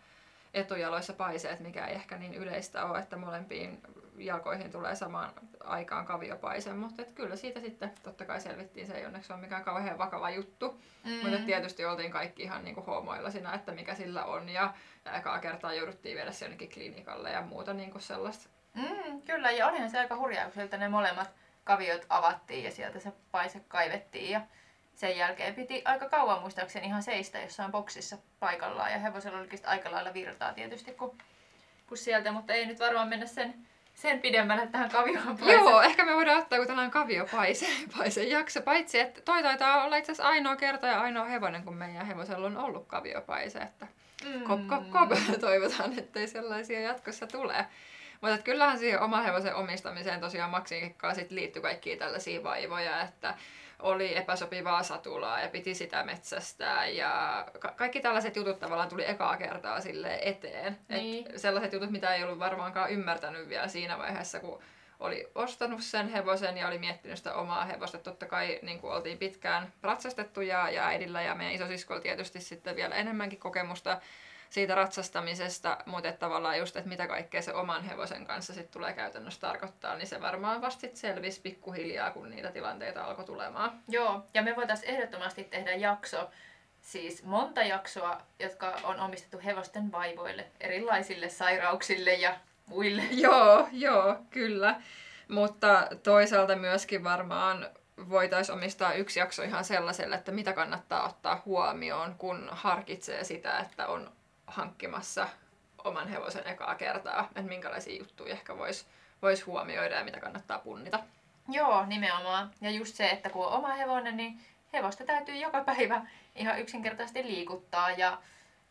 etujaloissa 0.54 1.12
paiseet, 1.12 1.60
mikä 1.60 1.86
ei 1.86 1.94
ehkä 1.94 2.16
niin 2.16 2.34
yleistä 2.34 2.84
ole, 2.84 2.98
että 2.98 3.16
molempiin 3.16 3.82
jalkoihin 4.16 4.72
tulee 4.72 4.94
samaan 4.94 5.32
aikaan 5.60 6.06
kaviopaise, 6.06 6.72
mutta 6.72 7.02
et 7.02 7.12
kyllä 7.12 7.36
siitä 7.36 7.60
sitten 7.60 7.92
totta 8.02 8.24
kai 8.24 8.40
selvittiin, 8.40 8.86
se 8.86 8.92
ei 8.92 9.06
onneksi 9.06 9.32
ole 9.32 9.40
mikään 9.40 9.64
kauhean 9.64 9.98
vakava 9.98 10.30
juttu, 10.30 10.80
mm. 11.04 11.10
mutta 11.10 11.38
tietysti 11.46 11.84
oltiin 11.84 12.10
kaikki 12.10 12.42
ihan 12.42 12.64
niinku 12.64 12.82
hoomoilla 12.86 13.30
siinä, 13.30 13.54
että 13.54 13.72
mikä 13.72 13.94
sillä 13.94 14.24
on 14.24 14.48
ja 14.48 14.74
ekaa 15.18 15.38
kertaa 15.38 15.74
jouduttiin 15.74 16.16
viedä 16.16 16.32
se 16.32 16.44
jonnekin 16.44 16.70
klinikalle 16.70 17.30
ja 17.30 17.42
muuta 17.42 17.74
niinku 17.74 17.98
sellaista. 17.98 18.48
Mm, 18.74 19.22
kyllä, 19.22 19.50
ja 19.50 19.66
olihan 19.66 19.90
se 19.90 19.98
aika 19.98 20.16
hurjaa, 20.16 20.44
kun 20.44 20.54
sieltä 20.54 20.76
ne 20.76 20.88
molemmat 20.88 21.30
kaviot 21.64 22.06
avattiin 22.08 22.64
ja 22.64 22.70
sieltä 22.70 22.98
se 22.98 23.12
paise 23.30 23.60
kaivettiin 23.68 24.30
ja 24.30 24.40
sen 24.94 25.16
jälkeen 25.16 25.54
piti 25.54 25.82
aika 25.84 26.08
kauan 26.08 26.40
muistaakseni 26.40 26.86
ihan 26.86 27.02
seistä 27.02 27.38
jossain 27.38 27.72
boksissa 27.72 28.18
paikallaan 28.40 28.92
ja 28.92 28.98
hevosella 28.98 29.38
oli 29.38 29.48
aika 29.64 29.90
lailla 29.90 30.14
virtaa 30.14 30.52
tietysti 30.52 30.92
kun, 30.92 31.18
kun 31.86 31.98
sieltä, 31.98 32.32
mutta 32.32 32.52
ei 32.52 32.66
nyt 32.66 32.80
varmaan 32.80 33.08
mennä 33.08 33.26
sen, 33.26 33.54
sen 33.94 34.20
pidemmälle 34.20 34.66
tähän 34.66 34.90
kavioon 34.90 35.38
Joo, 35.52 35.82
ehkä 35.82 36.04
me 36.04 36.14
voidaan 36.14 36.38
ottaa 36.38 36.58
kun 36.58 36.66
tällainen 36.66 36.90
kaviopaise 36.90 37.66
paise 37.98 38.24
jakso, 38.24 38.62
paitsi 38.62 38.98
että 38.98 39.20
toi 39.20 39.42
taitaa 39.42 39.84
olla 39.84 39.96
itse 39.96 40.12
asiassa 40.12 40.28
ainoa 40.28 40.56
kerta 40.56 40.86
ja 40.86 41.00
ainoa 41.00 41.24
hevonen, 41.24 41.62
kun 41.62 41.76
meidän 41.76 42.06
hevosella 42.06 42.46
on 42.46 42.56
ollut 42.56 42.86
kaviopaise, 42.86 43.58
että 43.58 43.86
mm. 44.24 44.42
kop, 44.42 44.66
kop, 44.66 44.90
kop, 44.90 45.10
toivotaan, 45.40 45.98
ettei 45.98 46.28
sellaisia 46.28 46.80
jatkossa 46.80 47.26
tule. 47.26 47.66
Mutta 48.24 48.42
kyllähän 48.44 48.78
siihen 48.78 49.00
oman 49.00 49.24
hevosen 49.24 49.54
omistamiseen 49.54 50.20
tosiaan 50.20 50.50
maksikikkaan 50.50 51.14
sit 51.14 51.30
liittyy 51.30 51.62
kaikkia 51.62 51.96
tällaisia 51.96 52.42
vaivoja, 52.42 53.02
että 53.02 53.34
oli 53.78 54.16
epäsopivaa 54.16 54.82
satulaa 54.82 55.40
ja 55.40 55.48
piti 55.48 55.74
sitä 55.74 56.04
metsästää 56.04 56.86
ja 56.86 57.44
ka- 57.58 57.74
kaikki 57.76 58.00
tällaiset 58.00 58.36
jutut 58.36 58.58
tavallaan 58.58 58.88
tuli 58.88 59.10
ekaa 59.10 59.36
kertaa 59.36 59.80
sille 59.80 60.18
eteen. 60.22 60.78
Niin. 60.88 61.26
Et 61.30 61.38
sellaiset 61.38 61.72
jutut, 61.72 61.90
mitä 61.90 62.14
ei 62.14 62.24
ollut 62.24 62.38
varmaankaan 62.38 62.90
ymmärtänyt 62.90 63.48
vielä 63.48 63.68
siinä 63.68 63.98
vaiheessa, 63.98 64.40
kun 64.40 64.62
oli 65.00 65.30
ostanut 65.34 65.82
sen 65.82 66.08
hevosen 66.08 66.56
ja 66.56 66.68
oli 66.68 66.78
miettinyt 66.78 67.16
sitä 67.16 67.34
omaa 67.34 67.64
hevosta. 67.64 67.98
Totta 67.98 68.26
kai 68.26 68.58
niin 68.62 68.80
kuin 68.80 68.92
oltiin 68.92 69.18
pitkään 69.18 69.72
ratsastettu 69.82 70.40
ja, 70.40 70.70
ja 70.70 70.86
äidillä 70.86 71.22
ja 71.22 71.34
meidän 71.34 71.54
isosiskolla 71.54 72.00
tietysti 72.00 72.40
sitten 72.40 72.76
vielä 72.76 72.94
enemmänkin 72.94 73.38
kokemusta 73.38 74.00
siitä 74.54 74.74
ratsastamisesta, 74.74 75.78
mutta 75.86 76.08
että 76.08 76.18
tavallaan 76.18 76.58
just, 76.58 76.76
että 76.76 76.88
mitä 76.88 77.06
kaikkea 77.06 77.42
se 77.42 77.54
oman 77.54 77.84
hevosen 77.84 78.26
kanssa 78.26 78.54
sitten 78.54 78.72
tulee 78.72 78.92
käytännössä 78.92 79.40
tarkoittaa, 79.40 79.96
niin 79.96 80.06
se 80.06 80.20
varmaan 80.20 80.62
vasta 80.62 80.80
sit 80.80 80.96
selvisi 80.96 81.40
pikkuhiljaa, 81.40 82.10
kun 82.10 82.30
niitä 82.30 82.52
tilanteita 82.52 83.04
alkoi 83.04 83.24
tulemaan. 83.24 83.80
Joo, 83.88 84.24
ja 84.34 84.42
me 84.42 84.56
voitaisiin 84.56 84.94
ehdottomasti 84.94 85.44
tehdä 85.44 85.74
jakso, 85.74 86.30
siis 86.80 87.24
monta 87.24 87.62
jaksoa, 87.62 88.20
jotka 88.38 88.76
on 88.84 89.00
omistettu 89.00 89.40
hevosten 89.44 89.92
vaivoille, 89.92 90.46
erilaisille 90.60 91.28
sairauksille 91.28 92.14
ja 92.14 92.36
muille. 92.66 93.02
Joo, 93.26 93.68
joo, 93.72 94.16
kyllä. 94.30 94.80
Mutta 95.28 95.88
toisaalta 96.02 96.56
myöskin 96.56 97.04
varmaan 97.04 97.68
voitaisiin 98.08 98.58
omistaa 98.58 98.92
yksi 98.92 99.20
jakso 99.20 99.42
ihan 99.42 99.64
sellaiselle, 99.64 100.16
että 100.16 100.32
mitä 100.32 100.52
kannattaa 100.52 101.08
ottaa 101.08 101.42
huomioon, 101.44 102.14
kun 102.18 102.48
harkitsee 102.52 103.24
sitä, 103.24 103.58
että 103.58 103.86
on 103.86 104.10
hankkimassa 104.46 105.28
oman 105.84 106.08
hevosen 106.08 106.46
ekaa 106.46 106.74
kertaa, 106.74 107.24
että 107.36 107.42
minkälaisia 107.42 107.98
juttuja 107.98 108.32
ehkä 108.32 108.58
voisi 108.58 108.86
vois 109.22 109.46
huomioida 109.46 109.94
ja 109.94 110.04
mitä 110.04 110.20
kannattaa 110.20 110.58
punnita. 110.58 111.00
Joo, 111.48 111.86
nimenomaan. 111.86 112.50
Ja 112.60 112.70
just 112.70 112.94
se, 112.94 113.10
että 113.10 113.30
kun 113.30 113.46
on 113.46 113.52
oma 113.52 113.74
hevonen, 113.74 114.16
niin 114.16 114.40
hevosta 114.72 115.04
täytyy 115.04 115.36
joka 115.36 115.64
päivä 115.64 116.06
ihan 116.34 116.60
yksinkertaisesti 116.60 117.22
liikuttaa. 117.22 117.90
Ja, 117.90 118.18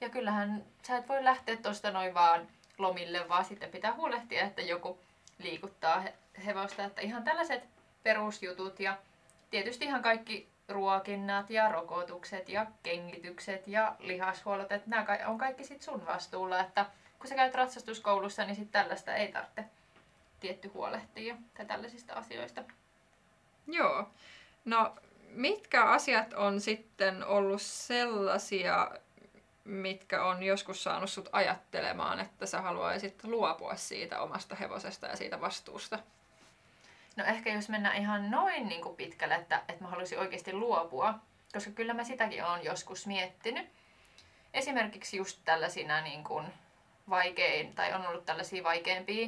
ja 0.02 0.10
kyllähän 0.10 0.64
sä 0.88 0.98
et 0.98 1.10
voi 1.10 1.24
lähteä 1.24 1.58
tuosta 1.58 1.92
noin 1.92 2.14
vaan 2.14 2.48
lomille, 2.78 3.30
vaan 3.30 3.46
sitten 3.46 3.70
pitää 3.70 3.94
huolehtia, 3.94 4.44
että 4.44 4.62
joku 4.62 5.00
liikuttaa 5.40 6.04
hevosta. 6.46 6.84
Että 6.84 7.02
ihan 7.02 7.24
tällaiset 7.24 7.64
perusjutut 8.04 8.80
ja 8.80 8.98
tietysti 9.50 9.86
ihan 9.86 10.02
kaikki 10.02 10.53
ruokinnat 10.74 11.50
ja 11.50 11.72
rokotukset 11.72 12.50
ja 12.50 12.66
kengitykset 12.84 13.68
ja 13.68 13.96
lihashuollot, 14.00 14.72
että 14.72 14.90
nämä 14.90 15.06
on 15.28 15.38
kaikki 15.38 15.64
sit 15.64 15.82
sun 15.82 16.06
vastuulla, 16.06 16.60
että 16.60 16.86
kun 17.20 17.28
sä 17.28 17.36
käyt 17.36 17.56
ratsastuskoulussa, 17.56 18.46
niin 18.46 18.56
sit 18.56 18.72
tällaista 18.72 19.16
ei 19.16 19.32
tarvitse 19.32 19.66
tietty 20.40 20.68
huolehtia 20.68 21.36
tai 21.58 21.66
tällaisista 21.66 22.14
asioista. 22.14 22.64
Joo. 23.68 24.10
No, 24.66 24.96
mitkä 25.30 25.84
asiat 25.84 26.34
on 26.34 26.62
sitten 26.62 27.26
ollut 27.26 27.62
sellaisia, 27.62 28.92
mitkä 29.64 30.24
on 30.26 30.44
joskus 30.44 30.84
saanut 30.84 31.10
sut 31.10 31.30
ajattelemaan, 31.32 32.20
että 32.20 32.46
sä 32.46 32.62
haluaisit 32.62 33.24
luopua 33.24 33.76
siitä 33.76 34.22
omasta 34.22 34.56
hevosesta 34.56 35.08
ja 35.08 35.16
siitä 35.16 35.42
vastuusta? 35.42 36.00
No 37.16 37.24
ehkä 37.24 37.54
jos 37.54 37.70
mennään 37.70 37.98
ihan 37.98 38.32
noin 38.32 38.68
niin 38.68 38.82
kuin 38.82 38.96
pitkälle, 38.96 39.36
että, 39.36 39.62
että 39.68 39.84
mä 39.84 39.90
haluaisin 39.90 40.20
oikeasti 40.20 40.54
luopua, 40.54 41.14
koska 41.54 41.72
kyllä 41.72 41.94
mä 41.94 42.04
sitäkin 42.04 42.46
olen 42.46 42.64
joskus 42.64 43.08
miettinyt. 43.08 43.70
Esimerkiksi 44.54 45.18
just 45.18 45.40
tällaisina 45.46 46.02
niin 46.02 46.24
kuin 46.24 46.46
vaikein, 47.10 47.76
tai 47.76 47.94
on 47.94 48.08
ollut 48.08 48.26
tällaisia 48.26 48.64
vaikeampia 48.64 49.28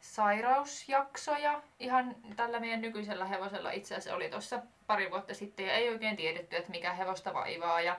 sairausjaksoja. 0.00 1.62
Ihan 1.78 2.16
tällä 2.36 2.60
meidän 2.60 2.80
nykyisellä 2.80 3.24
hevosella 3.24 3.70
itse 3.70 3.94
asiassa 3.94 4.16
oli 4.16 4.30
tuossa 4.30 4.62
pari 4.86 5.10
vuotta 5.10 5.34
sitten 5.34 5.66
ja 5.66 5.72
ei 5.72 5.88
oikein 5.88 6.16
tiedetty, 6.16 6.56
että 6.56 6.70
mikä 6.70 6.92
hevosta 6.92 7.34
vaivaa 7.34 7.80
ja 7.80 7.96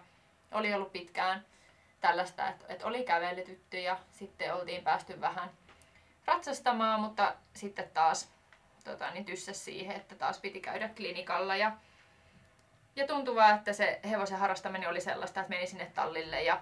oli 0.52 0.73
ollut 0.73 0.91
pitkään 0.91 1.45
tällaista, 2.02 2.47
että, 2.47 2.65
että 2.69 2.88
oli 2.88 3.04
kävelytytty 3.04 3.80
ja 3.80 3.99
sitten 4.12 4.54
oltiin 4.54 4.84
päästy 4.84 5.21
vähän 5.21 5.49
ratsastamaan, 6.25 6.99
mutta 6.99 7.36
sitten 7.54 7.89
taas 7.93 8.32
tota, 8.84 9.12
niin 9.12 9.26
tyssäs 9.26 9.65
siihen, 9.65 9.96
että 9.96 10.15
taas 10.15 10.39
piti 10.39 10.60
käydä 10.60 10.89
klinikalla. 10.89 11.56
Ja, 11.56 11.72
ja 12.96 13.08
tuntui 13.08 13.36
vaan, 13.36 13.56
että 13.56 13.74
se 13.74 14.00
hevosen 14.10 14.39
harrastaminen 14.39 14.89
oli 14.89 15.02
sellaista, 15.02 15.39
että 15.39 15.50
meni 15.50 15.68
sinne 15.68 15.86
tallille 15.86 16.44
ja 16.44 16.62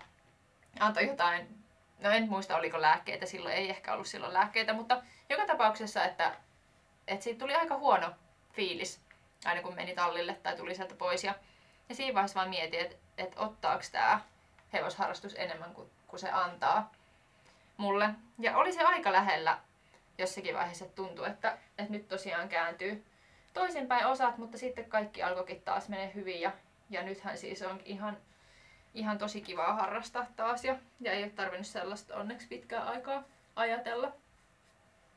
antoi 0.80 1.08
jotain, 1.08 1.64
no 2.00 2.10
en 2.10 2.30
muista 2.30 2.58
oliko 2.58 2.82
lääkkeitä, 2.82 3.26
silloin 3.26 3.56
ei 3.56 3.70
ehkä 3.70 3.94
ollut 3.94 4.08
silloin 4.08 4.34
lääkkeitä, 4.34 4.74
mutta 4.74 5.02
joka 5.30 5.46
tapauksessa, 5.46 6.06
että, 6.06 6.36
että 7.08 7.24
siitä 7.24 7.40
tuli 7.40 7.56
aika 7.56 7.78
huono 7.78 8.12
fiilis 8.54 9.08
aina 9.46 9.62
kun 9.62 9.76
meni 9.76 9.96
tallille 9.96 10.34
tai 10.34 10.56
tuli 10.56 10.76
sieltä 10.76 10.96
pois. 10.96 11.24
Ja, 11.24 11.36
ja 11.90 11.96
siinä 11.96 12.14
vaiheessa 12.14 12.40
vaan 12.40 12.50
mietin, 12.50 12.80
että, 12.80 12.96
että 13.18 13.40
ottaako 13.40 13.84
tämä 13.92 14.22
hevosharrastus 14.74 15.36
enemmän 15.36 15.74
kuin, 15.74 15.90
kuin 16.08 16.20
se 16.20 16.32
antaa 16.32 16.92
mulle. 17.78 18.10
Ja 18.40 18.58
oli 18.58 18.74
se 18.74 18.84
aika 18.84 19.12
lähellä 19.12 19.60
jossakin 20.18 20.56
vaiheessa 20.56 20.86
tuntui, 20.86 21.28
että, 21.28 21.58
että 21.78 21.92
nyt 21.92 22.08
tosiaan 22.08 22.50
kääntyy 22.50 23.04
toisinpäin 23.54 24.06
osat, 24.06 24.38
mutta 24.38 24.58
sitten 24.58 24.86
kaikki 24.86 25.24
alkoikin 25.24 25.62
taas 25.62 25.90
menee 25.90 26.12
hyvin 26.16 26.42
ja, 26.42 26.52
ja 26.90 27.04
nythän 27.04 27.38
siis 27.38 27.62
on 27.62 27.82
ihan, 27.86 28.18
ihan 28.94 29.18
tosi 29.18 29.42
kivaa 29.42 29.74
harrastaa 29.74 30.26
taas 30.36 30.66
ja, 30.66 30.76
ja 31.00 31.12
ei 31.12 31.24
ole 31.24 31.32
tarvinnut 31.32 31.68
sellaista 31.68 32.16
onneksi 32.16 32.48
pitkää 32.48 32.84
aikaa 32.84 33.24
ajatella. 33.56 34.12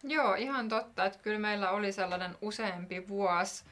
Joo, 0.03 0.35
ihan 0.35 0.69
totta, 0.69 1.05
että 1.05 1.19
kyllä 1.19 1.39
meillä 1.39 1.71
oli 1.71 1.93
sellainen 1.93 2.37
useampi 2.43 3.09
vuosi, 3.09 3.65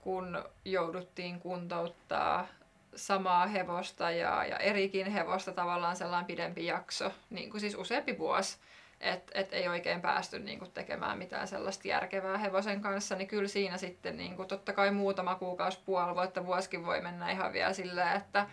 kun 0.00 0.44
jouduttiin 0.64 1.40
kuntouttaa 1.40 2.46
samaa 2.94 3.46
hevosta 3.46 4.10
ja, 4.10 4.44
ja 4.44 4.56
erikin 4.56 5.06
hevosta 5.06 5.52
tavallaan 5.52 5.96
sellainen 5.96 6.26
pidempi 6.26 6.66
jakso, 6.66 7.12
niin 7.30 7.50
kuin 7.50 7.60
siis 7.60 7.74
useampi 7.74 8.18
vuosi 8.18 8.58
että 9.00 9.32
et 9.34 9.52
ei 9.52 9.68
oikein 9.68 10.00
päästy 10.00 10.38
niinku 10.38 10.66
tekemään 10.66 11.18
mitään 11.18 11.48
sellaista 11.48 11.88
järkevää 11.88 12.38
hevosen 12.38 12.80
kanssa, 12.80 13.14
niin 13.16 13.28
kyllä 13.28 13.48
siinä 13.48 13.76
sitten 13.76 14.16
niinku, 14.16 14.44
totta 14.44 14.72
kai 14.72 14.90
muutama 14.90 15.34
kuukausi, 15.34 15.80
puoli 15.84 16.14
vuotta, 16.14 16.46
vuosikin 16.46 16.86
voi 16.86 17.00
mennä 17.00 17.30
ihan 17.30 17.52
vielä 17.52 17.72
silleen, 17.72 18.16
että 18.16 18.46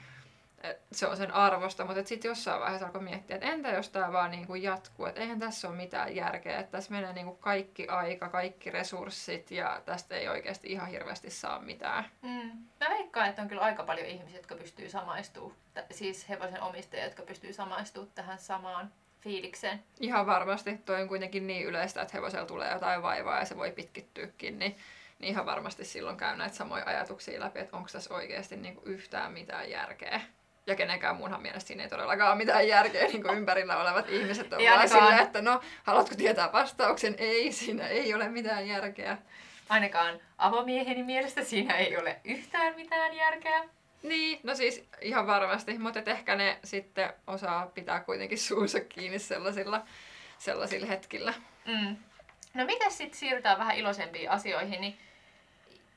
et 0.64 0.82
se 0.92 1.08
on 1.08 1.18
sen 1.18 1.32
arvosta, 1.34 1.86
mutta 1.86 2.04
sitten 2.04 2.30
jossain 2.30 2.62
vaiheessa 2.62 2.86
alkoi 2.86 3.02
miettiä, 3.02 3.36
että 3.36 3.48
entä 3.48 3.70
jos 3.70 3.90
tämä 3.90 4.12
vaan 4.12 4.32
niinku 4.32 4.56
jatkuu, 4.56 5.06
että 5.06 5.22
eihän 5.22 5.40
tässä 5.40 5.68
ole 5.68 5.76
mitään 5.76 6.16
järkeä, 6.16 6.60
että 6.60 6.72
tässä 6.72 6.92
menee 6.92 7.14
niinku 7.14 7.36
kaikki 7.36 7.88
aika, 7.88 8.30
kaikki 8.30 8.72
resurssit 8.72 9.52
ja 9.52 9.82
tästä 9.86 10.16
ei 10.16 10.30
oikeasti 10.30 10.72
ihan 10.72 10.88
hirveästi 10.88 11.30
saa 11.30 11.60
mitään. 11.60 12.06
Mm. 12.22 12.52
Mä 12.80 12.90
veikkaan, 12.90 13.30
että 13.30 13.42
on 13.42 13.48
kyllä 13.48 13.62
aika 13.62 13.84
paljon 13.84 14.08
ihmisiä, 14.08 14.40
jotka 14.40 14.56
pystyy 14.56 14.90
samaistumaan, 14.90 15.56
siis 15.92 16.30
hevosen 16.30 16.62
omistajia, 16.62 17.06
jotka 17.06 17.24
pystyy 17.24 17.54
samaistumaan 17.54 18.12
tähän 18.16 18.40
samaan 18.40 18.92
fiilikseen. 19.28 19.84
Ihan 20.00 20.26
varmasti. 20.26 20.78
Toi 20.78 21.02
on 21.02 21.08
kuitenkin 21.08 21.48
niin 21.48 21.66
yleistä, 21.66 22.02
että 22.02 22.18
hevosella 22.18 22.46
tulee 22.46 22.74
jotain 22.74 23.04
vaivaa 23.04 23.40
ja 23.40 23.46
se 23.46 23.58
voi 23.58 23.72
pitkittyykin, 23.72 24.60
niin, 24.60 24.78
niin 25.20 25.30
ihan 25.30 25.46
varmasti 25.46 25.86
silloin 25.86 26.18
käy 26.18 26.38
näitä 26.38 26.56
samoja 26.56 26.84
ajatuksia 26.86 27.40
läpi, 27.40 27.60
että 27.60 27.78
onko 27.78 27.90
tässä 27.92 28.14
oikeasti 28.14 28.56
niin 28.56 28.76
kuin 28.76 28.88
yhtään 28.88 29.34
mitään 29.34 29.70
järkeä. 29.70 30.22
Ja 30.68 30.76
kenenkään 30.76 31.16
muunhan 31.16 31.42
mielestä 31.42 31.68
siinä 31.68 31.84
ei 31.84 31.90
todellakaan 31.90 32.30
ole 32.30 32.38
mitään 32.38 32.68
järkeä, 32.68 33.08
niin 33.08 33.24
kuin 33.24 33.38
ympärillä 33.38 33.78
olevat 33.78 34.10
ihmiset 34.10 34.54
on 34.54 34.60
vaan 34.64 34.90
sillä, 34.90 35.20
että 35.20 35.42
no, 35.42 35.62
haluatko 35.84 36.16
tietää 36.16 36.52
vastauksen? 36.54 37.16
Ei, 37.18 37.52
siinä 37.52 37.88
ei 37.88 38.14
ole 38.14 38.30
mitään 38.30 38.68
järkeä. 38.68 39.18
Ainakaan 39.70 40.20
avomieheni 40.38 41.04
mielestä 41.04 41.44
siinä 41.44 41.74
ei 41.74 41.98
ole 41.98 42.20
yhtään 42.24 42.76
mitään 42.76 43.14
järkeä. 43.16 43.64
Niin, 44.08 44.40
no 44.44 44.56
siis 44.56 44.88
ihan 45.02 45.28
varmasti, 45.28 45.78
mutta 45.78 46.00
ehkä 46.06 46.36
ne 46.36 46.60
sitten 46.64 47.14
osaa 47.28 47.68
pitää 47.68 48.00
kuitenkin 48.00 48.38
suunsa 48.38 48.80
kiinni 48.80 49.20
sellaisilla, 49.20 49.86
sellaisilla 50.38 50.88
hetkillä. 50.88 51.34
Mm. 51.66 51.98
No 52.54 52.66
mitä 52.66 52.90
sitten 52.90 53.20
siirrytään 53.20 53.60
vähän 53.60 53.76
iloisempiin 53.76 54.32
asioihin, 54.32 54.82
niin 54.82 54.98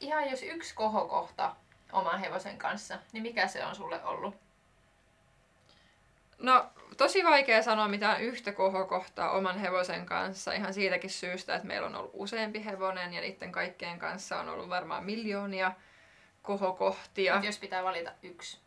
ihan 0.01 0.31
jos 0.31 0.43
yksi 0.43 0.75
kohokohta 0.75 1.57
oman 1.93 2.21
hevosen 2.21 2.59
kanssa, 2.59 2.99
niin 3.13 3.23
mikä 3.23 3.47
se 3.47 3.65
on 3.65 3.75
sulle 3.75 4.05
ollut? 4.05 4.35
No, 6.39 6.67
tosi 6.97 7.25
vaikea 7.25 7.63
sanoa 7.63 7.89
mitään 7.89 8.21
yhtä 8.21 8.53
kohokohtaa 8.53 9.31
oman 9.31 9.59
hevosen 9.59 10.07
kanssa 10.07 10.53
ihan 10.53 10.75
siitäkin 10.75 11.11
syystä, 11.11 11.55
että 11.55 11.69
meillä 11.69 11.87
on 11.87 11.97
ollut 11.97 12.11
useampi 12.15 12.65
hevonen 12.65 13.15
ja 13.15 13.21
niiden 13.21 13.53
kaikkien 13.53 13.99
kanssa 13.99 14.41
on 14.41 14.49
ollut 14.49 14.69
varmaan 14.69 15.05
miljoonia 15.05 15.73
kohokohtia. 16.43 17.35
Mut 17.35 17.45
jos 17.45 17.59
pitää 17.59 17.85
valita 17.85 18.11
yksi, 18.23 18.59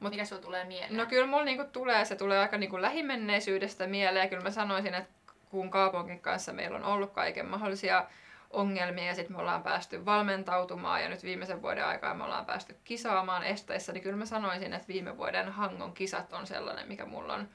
Mut- 0.00 0.10
mikä 0.10 0.24
sulla 0.24 0.42
tulee 0.42 0.64
mieleen? 0.64 0.96
No 0.96 1.06
kyllä 1.06 1.26
mulla 1.26 1.44
niinku 1.44 1.64
tulee, 1.72 2.04
se 2.04 2.16
tulee 2.16 2.38
aika 2.38 2.58
niinku 2.58 2.82
lähimenneisyydestä 2.82 3.86
mieleen. 3.86 4.28
Kyllä 4.28 4.42
mä 4.42 4.50
sanoisin, 4.50 4.94
että 4.94 5.10
kun 5.50 5.70
Kaaponkin 5.70 6.20
kanssa 6.20 6.52
meillä 6.52 6.76
on 6.76 6.84
ollut 6.84 7.12
kaiken 7.12 7.46
mahdollisia 7.46 8.06
ongelmia 8.50 9.04
ja 9.04 9.14
sitten 9.14 9.36
me 9.36 9.40
ollaan 9.40 9.62
päästy 9.62 10.04
valmentautumaan 10.04 11.02
ja 11.02 11.08
nyt 11.08 11.22
viimeisen 11.22 11.62
vuoden 11.62 11.86
aikaa 11.86 12.14
me 12.14 12.24
ollaan 12.24 12.46
päästy 12.46 12.76
kisaamaan 12.84 13.42
esteissä, 13.42 13.92
niin 13.92 14.02
kyllä 14.02 14.16
mä 14.16 14.26
sanoisin, 14.26 14.72
että 14.72 14.88
viime 14.88 15.16
vuoden 15.18 15.52
Hangon 15.52 15.92
kisat 15.92 16.32
on 16.32 16.46
sellainen, 16.46 16.88
mikä 16.88 17.04
mulla 17.04 17.34
on 17.34 17.48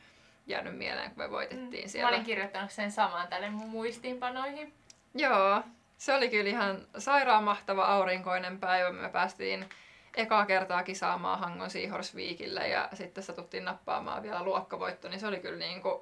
jäänyt 0.47 0.77
mieleen, 0.77 1.09
kun 1.11 1.17
me 1.23 1.31
voitettiin 1.31 1.83
Mä 1.83 1.87
siellä. 1.87 2.09
olin 2.09 2.23
kirjoittanut 2.23 2.71
sen 2.71 2.91
samaan 2.91 3.27
tälle 3.27 3.49
mun 3.49 3.69
muistiinpanoihin. 3.69 4.73
Joo, 5.13 5.63
se 5.99 6.13
oli 6.13 6.29
kyllä 6.29 6.49
ihan 6.49 6.87
sairaan 6.97 7.43
mahtava 7.43 7.85
aurinkoinen 7.85 8.59
päivä. 8.59 8.91
Me 8.91 9.09
päästiin 9.09 9.69
ekaa 10.15 10.45
kertaa 10.45 10.83
kisaamaan 10.83 11.39
Hangon 11.39 11.69
Seahorse-viikillä 11.69 12.61
ja 12.61 12.89
sitten 12.93 13.23
satuttiin 13.23 13.65
nappaamaan 13.65 14.23
vielä 14.23 14.43
luokkavoitto, 14.43 15.09
niin 15.09 15.19
se 15.19 15.27
oli 15.27 15.39
kyllä 15.39 15.57
niin 15.57 15.81
kuin 15.81 16.01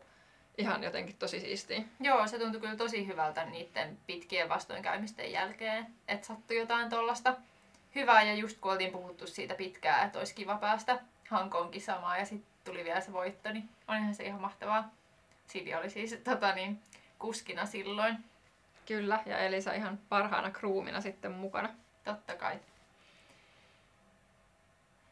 ihan 0.57 0.83
jotenkin 0.83 1.15
tosi 1.17 1.39
siistiä. 1.39 1.81
Joo, 1.99 2.27
se 2.27 2.39
tuntui 2.39 2.61
kyllä 2.61 2.75
tosi 2.75 3.07
hyvältä 3.07 3.45
niiden 3.45 3.97
pitkien 4.07 4.49
vastoinkäymisten 4.49 5.31
jälkeen, 5.31 5.87
että 6.07 6.27
sattui 6.27 6.57
jotain 6.57 6.89
tollasta 6.89 7.35
hyvää 7.95 8.23
ja 8.23 8.33
just 8.33 8.57
kun 8.57 8.71
oltiin 8.71 8.91
puhuttu 8.91 9.27
siitä 9.27 9.55
pitkään, 9.55 10.05
että 10.05 10.19
olisi 10.19 10.35
kiva 10.35 10.57
päästä 10.57 10.99
Hankoon 11.29 11.71
kisaamaan 11.71 12.19
ja 12.19 12.25
sitten 12.25 12.51
tuli 12.65 12.83
vielä 12.83 13.01
se 13.01 13.13
voitto, 13.13 13.51
niin 13.51 13.69
olihan 13.87 14.15
se 14.15 14.23
ihan 14.23 14.41
mahtavaa. 14.41 14.91
Sidi 15.47 15.75
oli 15.75 15.89
siis 15.89 16.19
tota, 16.23 16.55
niin, 16.55 16.79
kuskina 17.19 17.65
silloin, 17.65 18.17
Kyllä, 18.87 19.19
ja 19.25 19.37
Elisa 19.39 19.73
ihan 19.73 19.99
parhaana 20.09 20.51
kruumina 20.51 21.01
sitten 21.01 21.31
mukana. 21.31 21.69
totta 22.03 22.35
kai. 22.35 22.59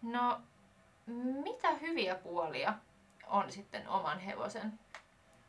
No, 0.01 0.41
mitä 1.43 1.73
hyviä 1.73 2.15
puolia 2.15 2.73
on 3.27 3.51
sitten 3.51 3.87
oman 3.87 4.19
hevosen 4.19 4.79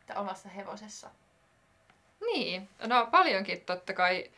tai 0.07 0.17
omassa 0.17 0.49
hevosessa? 0.49 1.11
Niin, 2.21 2.69
no 2.87 3.09
paljonkin 3.11 3.61
totta 3.61 3.93
kai 3.93 4.31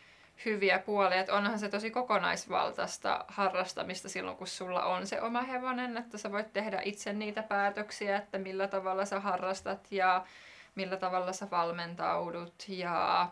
hyviä 0.44 0.79
puolia, 0.79 1.20
että 1.20 1.35
onhan 1.35 1.59
se 1.59 1.68
tosi 1.68 1.90
kokonaisvaltaista 1.90 3.24
harrastamista 3.29 4.09
silloin, 4.09 4.37
kun 4.37 4.46
sulla 4.46 4.85
on 4.85 5.07
se 5.07 5.20
oma 5.20 5.42
hevonen, 5.42 5.96
että 5.96 6.18
sä 6.18 6.33
voit 6.33 6.53
tehdä 6.53 6.81
itse 6.85 7.12
niitä 7.12 7.42
päätöksiä, 7.42 8.16
että 8.16 8.38
millä 8.38 8.68
tavalla 8.68 9.05
sä 9.05 9.20
harrastat 9.20 9.92
ja 9.92 10.27
millä 10.74 10.96
tavalla 10.96 11.33
sä 11.33 11.51
valmentaudut 11.51 12.64
ja 12.68 13.29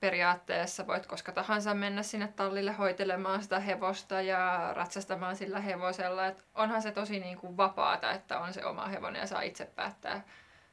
periaatteessa 0.00 0.86
voit 0.86 1.06
koska 1.06 1.32
tahansa 1.32 1.74
mennä 1.74 2.02
sinne 2.02 2.28
tallille 2.28 2.72
hoitelemaan 2.72 3.42
sitä 3.42 3.60
hevosta 3.60 4.20
ja 4.20 4.70
ratsastamaan 4.72 5.36
sillä 5.36 5.60
hevosella. 5.60 6.26
Et 6.26 6.44
onhan 6.54 6.82
se 6.82 6.92
tosi 6.92 7.20
niin 7.20 7.38
kuin 7.38 7.56
vapaata, 7.56 8.12
että 8.12 8.38
on 8.40 8.52
se 8.52 8.64
oma 8.64 8.86
hevonen 8.86 9.20
ja 9.20 9.26
saa 9.26 9.42
itse 9.42 9.64
päättää 9.64 10.24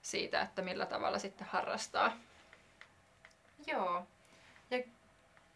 siitä, 0.02 0.42
että 0.42 0.62
millä 0.62 0.86
tavalla 0.86 1.20
sitten 1.20 1.48
harrastaa. 1.52 2.12
Joo. 3.68 4.08
Ja 4.72 4.84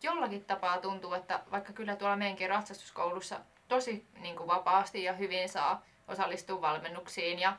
jollakin 0.03 0.45
tapaa 0.45 0.77
tuntuu, 0.77 1.13
että 1.13 1.39
vaikka 1.51 1.73
kyllä 1.73 1.95
tuolla 1.95 2.15
meidänkin 2.15 2.49
ratsastuskoulussa 2.49 3.39
tosi 3.67 4.07
niin 4.19 4.35
kuin 4.35 4.47
vapaasti 4.47 5.03
ja 5.03 5.13
hyvin 5.13 5.49
saa 5.49 5.81
osallistua 6.07 6.61
valmennuksiin 6.61 7.39
ja 7.39 7.57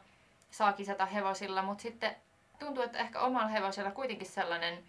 saa 0.51 0.73
kisata 0.73 1.07
hevosilla, 1.07 1.63
mutta 1.63 1.83
sitten 1.83 2.17
tuntuu, 2.59 2.83
että 2.83 2.99
ehkä 2.99 3.21
omalla 3.21 3.49
hevosella 3.49 3.91
kuitenkin 3.91 4.27
sellainen 4.27 4.85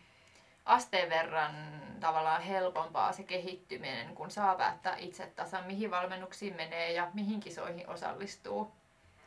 asteen 0.70 1.10
verran 1.10 1.52
tavallaan 2.00 2.42
helpompaa 2.42 3.12
se 3.12 3.24
kehittyminen, 3.24 4.16
kun 4.16 4.32
saa 4.32 4.56
päättää 4.56 4.96
itse 4.98 5.26
tasan, 5.36 5.66
mihin 5.66 5.92
valmennuksiin 5.92 6.56
menee 6.56 6.92
ja 6.92 7.12
mihin 7.14 7.40
kisoihin 7.40 7.90
osallistuu. 7.90 8.72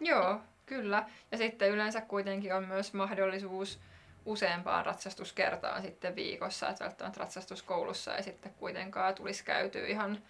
Joo, 0.01 0.41
kyllä. 0.67 1.05
Ja 1.33 1.39
sitten 1.39 1.71
yleensä 1.71 2.01
kuitenkin 2.01 2.55
on 2.55 2.69
myös 2.69 2.95
mahdollisuus 2.95 3.81
useampaan 4.25 4.87
ratsastuskertaan 4.87 5.83
sitten 5.83 6.17
viikossa, 6.17 6.69
että 6.69 6.85
välttämättä 6.85 7.21
ratsastuskoulussa 7.21 8.17
ei 8.17 8.23
sitten 8.23 8.55
kuitenkaan 8.55 9.15
tulisi 9.15 9.45
käytyä 9.45 9.87
ihan 9.87 10.23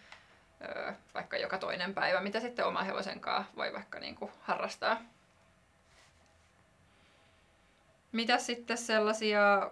ö, 0.64 0.92
vaikka 1.14 1.36
joka 1.36 1.58
toinen 1.58 1.94
päivä, 1.94 2.20
mitä 2.20 2.40
sitten 2.40 2.66
oma 2.66 2.82
hevosen 2.82 3.20
voi 3.56 3.72
vaikka 3.72 3.98
niin 3.98 4.14
kuin 4.14 4.32
harrastaa. 4.40 5.02
Mitä 8.12 8.38
sitten 8.38 8.78
sellaisia 8.78 9.70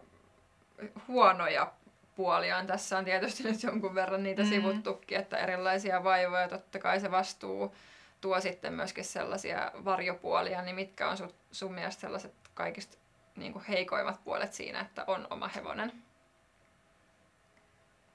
huonoja 1.09 1.73
puolia 2.17 2.57
on? 2.57 2.67
Tässä 2.67 2.99
on 2.99 3.05
tietysti 3.05 3.43
nyt 3.43 3.63
jonkun 3.63 3.95
verran 3.95 4.23
niitä 4.23 4.43
Mm. 4.43 4.49
mm. 4.49 4.51
sivuttukin, 4.51 5.19
että 5.19 5.37
erilaisia 5.37 6.05
vaivoja, 6.05 6.49
totta 6.49 6.79
kai 6.79 7.01
se 7.01 7.11
vastuu 7.11 7.75
tuo 8.21 8.41
sitten 8.41 8.73
myöskin 8.73 9.05
sellaisia 9.05 9.73
varjopuolia, 9.85 10.63
niin 10.63 10.75
mitkä 10.75 11.09
on 11.09 11.17
sun, 11.17 11.35
sun 11.53 11.75
mielestä 11.75 12.01
sellaiset 12.01 12.35
kaikista 12.55 12.97
niin 13.37 13.53
kuin 13.53 13.65
heikoimmat 13.65 14.25
puolet 14.25 14.53
siinä, 14.53 14.81
että 14.81 15.05
on 15.07 15.27
oma 15.31 15.49
hevonen? 15.49 15.93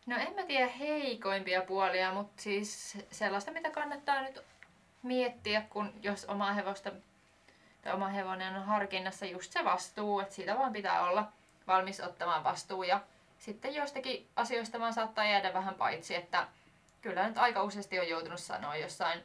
No 0.06 0.16
en 0.18 0.36
mä 0.36 0.44
tiedä 0.44 0.68
heikoimpia 0.68 1.62
puolia, 1.62 2.14
mutta 2.14 2.42
siis 2.42 2.98
sellaista, 3.12 3.52
mitä 3.52 3.70
kannattaa 3.70 4.22
nyt 4.22 4.44
miettiä, 5.04 5.62
kun 5.70 5.94
jos 6.02 6.26
oma 6.26 6.54
hevosta 6.54 6.92
tai 7.82 7.94
oma 7.94 8.08
hevonen 8.08 8.56
on 8.56 8.64
harkinnassa 8.64 9.26
just 9.26 9.52
se 9.52 9.64
vastuu, 9.64 10.20
että 10.20 10.36
siitä 10.36 10.58
vaan 10.58 10.74
pitää 10.74 11.10
olla 11.10 11.32
valmis 11.68 12.00
ottamaan 12.00 12.44
vastuu 12.44 12.84
ja 12.84 13.02
sitten 13.38 13.76
joistakin 13.76 14.30
asioista 14.36 14.80
vaan 14.80 14.94
saattaa 14.94 15.26
jäädä 15.26 15.54
vähän 15.54 15.76
paitsi, 15.76 16.16
että 16.16 16.48
kyllä 17.02 17.28
nyt 17.28 17.38
aika 17.38 17.64
useasti 17.64 18.00
on 18.00 18.10
joutunut 18.10 18.40
sanoa 18.40 18.76
jossain 18.76 19.24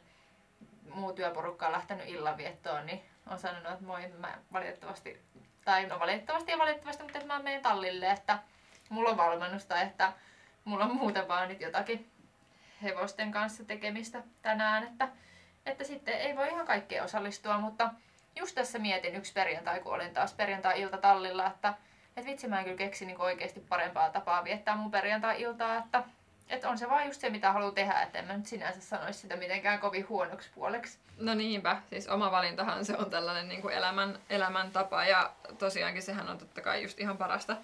muu 0.93 1.13
työporukka 1.13 1.65
on 1.65 1.71
lähtenyt 1.71 2.09
illanviettoon, 2.09 2.85
niin 2.85 3.01
on 3.27 3.39
sanonut, 3.39 3.71
että 3.71 3.85
moi, 3.85 4.07
mä 4.17 4.37
valitettavasti, 4.53 5.21
tai 5.65 5.85
no 5.85 5.99
valitettavasti 5.99 6.51
ja 6.51 6.57
valitettavasti, 6.57 7.03
mutta 7.03 7.17
että 7.19 7.33
mä 7.33 7.39
menen 7.39 7.61
tallille, 7.61 8.11
että 8.11 8.39
mulla 8.89 9.09
on 9.09 9.17
valmennusta, 9.17 9.81
että 9.81 10.13
mulla 10.65 10.85
on 10.85 10.95
muuten 10.95 11.27
vaan 11.27 11.47
nyt 11.47 11.61
jotakin 11.61 12.11
hevosten 12.83 13.31
kanssa 13.31 13.65
tekemistä 13.65 14.23
tänään, 14.41 14.83
että, 14.83 15.07
että 15.65 15.83
sitten 15.83 16.13
ei 16.13 16.35
voi 16.35 16.47
ihan 16.47 16.67
kaikkeen 16.67 17.03
osallistua, 17.03 17.57
mutta 17.57 17.89
just 18.35 18.55
tässä 18.55 18.79
mietin 18.79 19.15
yksi 19.15 19.33
perjantai, 19.33 19.79
kun 19.79 19.93
olin 19.93 20.13
taas 20.13 20.33
perjantai-ilta 20.33 20.97
tallilla, 20.97 21.47
että, 21.47 21.73
että 22.17 22.31
vitsi 22.31 22.47
mä 22.47 22.59
en 22.59 22.63
kyllä 22.63 22.77
keksi 22.77 23.05
niin 23.05 23.21
oikeasti 23.21 23.59
parempaa 23.59 24.09
tapaa 24.09 24.43
viettää 24.43 24.75
mun 24.75 24.91
perjantai-iltaa, 24.91 25.77
että, 25.77 26.03
että 26.49 26.69
on 26.69 26.77
se 26.77 26.89
vaan 26.89 27.05
just 27.05 27.21
se, 27.21 27.29
mitä 27.29 27.51
haluaa 27.51 27.71
tehdä, 27.71 28.01
että 28.01 28.19
en 28.19 28.25
mä 28.25 28.37
nyt 28.37 28.47
sinänsä 28.47 28.81
sanoisi 28.81 29.19
sitä 29.19 29.35
mitenkään 29.35 29.79
kovin 29.79 30.09
huonoksi 30.09 30.49
puoleksi. 30.55 30.97
No 31.17 31.33
niinpä, 31.33 31.81
siis 31.89 32.07
oma 32.07 32.31
valintahan 32.31 32.85
se 32.85 32.97
on 32.97 33.09
tällainen 33.09 33.49
niin 33.49 33.61
kuin 33.61 33.73
elämän, 33.73 34.19
elämäntapa 34.29 35.05
ja 35.05 35.31
tosiaankin 35.57 36.03
sehän 36.03 36.29
on 36.29 36.37
totta 36.37 36.61
kai 36.61 36.83
just 36.83 36.99
ihan 36.99 37.17
parasta 37.17 37.57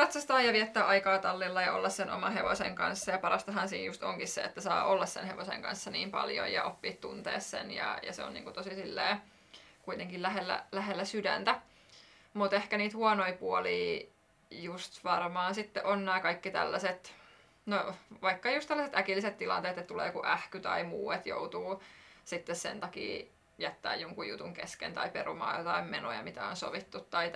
ratsastaa 0.00 0.40
ja 0.40 0.52
viettää 0.52 0.86
aikaa 0.86 1.18
tallilla 1.18 1.62
ja 1.62 1.72
olla 1.72 1.88
sen 1.88 2.10
oma 2.10 2.30
hevosen 2.30 2.74
kanssa. 2.74 3.10
Ja 3.10 3.18
parastahan 3.18 3.68
siinä 3.68 3.86
just 3.86 4.02
onkin 4.02 4.28
se, 4.28 4.40
että 4.40 4.60
saa 4.60 4.84
olla 4.84 5.06
sen 5.06 5.26
hevosen 5.26 5.62
kanssa 5.62 5.90
niin 5.90 6.10
paljon 6.10 6.52
ja 6.52 6.64
oppia 6.64 6.92
tuntea 7.00 7.40
sen 7.40 7.70
ja, 7.70 7.98
ja 8.02 8.12
se 8.12 8.24
on 8.24 8.34
niin 8.34 8.44
kuin 8.44 8.54
tosi 8.54 8.74
silleen 8.74 9.20
kuitenkin 9.82 10.22
lähellä, 10.22 10.64
lähellä 10.72 11.04
sydäntä. 11.04 11.60
Mutta 12.34 12.56
ehkä 12.56 12.76
niitä 12.76 12.96
huonoja 12.96 13.32
puolia 13.32 14.06
just 14.50 15.04
varmaan 15.04 15.54
sitten 15.54 15.86
on 15.86 16.04
nämä 16.04 16.20
kaikki 16.20 16.50
tällaiset, 16.50 17.14
no 17.66 17.94
vaikka 18.22 18.50
just 18.50 18.68
tällaiset 18.68 18.96
äkilliset 18.96 19.38
tilanteet, 19.38 19.78
että 19.78 19.88
tulee 19.88 20.06
joku 20.06 20.24
ähky 20.24 20.60
tai 20.60 20.84
muu, 20.84 21.10
että 21.10 21.28
joutuu 21.28 21.82
sitten 22.24 22.56
sen 22.56 22.80
takia 22.80 23.26
jättää 23.58 23.94
jonkun 23.94 24.28
jutun 24.28 24.54
kesken 24.54 24.92
tai 24.92 25.10
perumaan 25.10 25.58
jotain 25.58 25.84
menoja, 25.84 26.22
mitä 26.22 26.46
on 26.46 26.56
sovittu 26.56 27.00
tai 27.00 27.30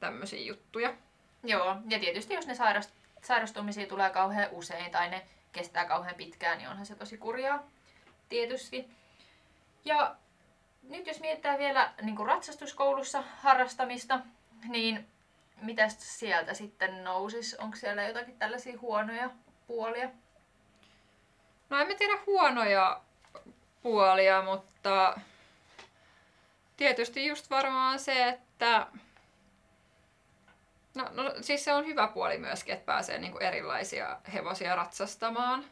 tämmöisiä, 0.00 0.40
juttuja. 0.40 0.94
Joo, 1.42 1.76
ja 1.88 1.98
tietysti 1.98 2.34
jos 2.34 2.46
ne 2.46 2.54
sairast, 2.54 2.90
sairastumisia 3.22 3.86
tulee 3.86 4.10
kauhean 4.10 4.48
usein 4.50 4.90
tai 4.90 5.10
ne 5.10 5.26
kestää 5.52 5.84
kauhean 5.84 6.14
pitkään, 6.14 6.58
niin 6.58 6.68
onhan 6.68 6.86
se 6.86 6.94
tosi 6.94 7.18
kurjaa. 7.18 7.62
Tietysti. 8.28 8.90
Ja 9.84 10.16
nyt 10.82 11.06
jos 11.06 11.20
mietitään 11.20 11.58
vielä 11.58 11.92
niin 12.02 12.16
kuin 12.16 12.26
ratsastuskoulussa 12.26 13.24
harrastamista, 13.36 14.20
niin 14.68 15.06
mitä 15.62 15.88
sieltä 15.88 16.54
sitten 16.54 17.04
nousisi? 17.04 17.56
Onko 17.58 17.76
siellä 17.76 18.02
jotakin 18.02 18.38
tällaisia 18.38 18.78
huonoja 18.80 19.30
puolia? 19.66 20.10
No 21.70 21.80
en 21.80 21.88
mä 21.88 21.94
tiedä 21.94 22.18
huonoja 22.26 23.00
puolia, 23.82 24.42
mutta 24.42 25.20
tietysti 26.76 27.26
just 27.26 27.50
varmaan 27.50 27.98
se, 27.98 28.28
että 28.28 28.86
No, 30.94 31.08
no 31.12 31.34
siis 31.40 31.64
se 31.64 31.72
on 31.72 31.86
hyvä 31.86 32.08
puoli 32.08 32.38
myöskin, 32.38 32.74
että 32.74 32.86
pääsee 32.86 33.18
niinku 33.18 33.38
erilaisia 33.38 34.20
hevosia 34.32 34.76
ratsastamaan. 34.76 35.64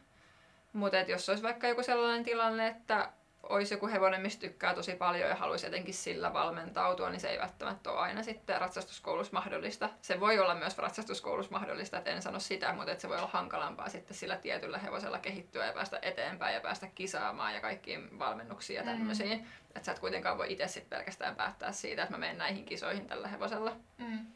Mutta 0.73 0.97
jos 0.97 1.29
olisi 1.29 1.43
vaikka 1.43 1.69
joku 1.69 1.83
sellainen 1.83 2.25
tilanne, 2.25 2.67
että 2.67 3.13
olisi 3.49 3.75
joku 3.75 3.87
hevonen, 3.87 4.21
mistä 4.21 4.41
tykkää 4.41 4.75
tosi 4.75 4.95
paljon 4.95 5.29
ja 5.29 5.37
haluaisi 5.37 5.67
jotenkin 5.67 5.95
sillä 5.95 6.33
valmentautua, 6.33 7.11
niin 7.11 7.21
se 7.21 7.29
ei 7.29 7.39
välttämättä 7.39 7.91
ole 7.91 7.99
aina 7.99 8.23
sitten 8.23 8.61
ratsastuskoulussa 8.61 9.33
mahdollista. 9.33 9.91
Se 10.03 10.21
voi 10.21 10.39
olla 10.39 10.55
myös 10.55 10.79
ratsastuskoulussa 10.79 11.53
mahdollista, 11.53 11.99
että 11.99 12.11
en 12.11 12.23
sano 12.23 12.41
sitä, 12.41 12.73
mutta 12.73 12.93
että 12.93 13.03
se 13.03 13.09
voi 13.09 13.17
olla 13.17 13.31
hankalampaa 13.33 13.89
sitten 13.89 14.17
sillä 14.17 14.37
tietyllä 14.37 14.79
hevosella 14.79 15.19
kehittyä 15.19 15.67
ja 15.67 15.73
päästä 15.73 15.99
eteenpäin 16.03 16.55
ja 16.55 16.61
päästä 16.61 16.87
kisaamaan 16.87 17.55
ja 17.55 17.61
kaikkiin 17.61 18.19
valmennuksiin 18.19 18.77
ja 18.77 18.85
tämmöisiin. 18.85 19.39
Mm. 19.39 19.47
Että 19.67 19.87
sä 19.87 19.93
et 19.93 19.99
kuitenkaan 19.99 20.39
voi 20.39 20.53
itse 20.53 20.69
sitten 20.69 20.99
pelkästään 20.99 21.37
päättää 21.37 21.73
siitä, 21.73 22.03
että 22.03 22.15
mä 22.15 22.19
menen 22.19 22.39
näihin 22.39 22.65
kisoihin 22.65 23.07
tällä 23.07 23.29
hevosella. 23.29 23.77
Mm. 23.99 24.27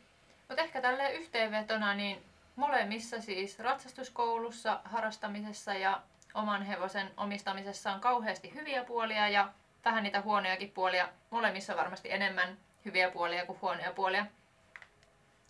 Mutta 0.48 0.62
ehkä 0.62 0.80
tälle 0.80 1.12
yhteenvetona, 1.12 1.94
niin 1.94 2.22
molemmissa 2.56 3.20
siis 3.20 3.58
ratsastuskoulussa, 3.58 4.80
harrastamisessa 4.84 5.74
ja 5.74 6.02
oman 6.34 6.62
hevosen 6.62 7.10
omistamisessa 7.16 7.92
on 7.92 8.00
kauheasti 8.00 8.54
hyviä 8.54 8.84
puolia 8.84 9.28
ja 9.28 9.48
vähän 9.84 10.02
niitä 10.02 10.20
huonojakin 10.20 10.70
puolia. 10.70 11.08
Molemmissa 11.30 11.76
varmasti 11.76 12.12
enemmän 12.12 12.58
hyviä 12.84 13.10
puolia 13.10 13.46
kuin 13.46 13.58
huonoja 13.62 13.92
puolia. 13.92 14.26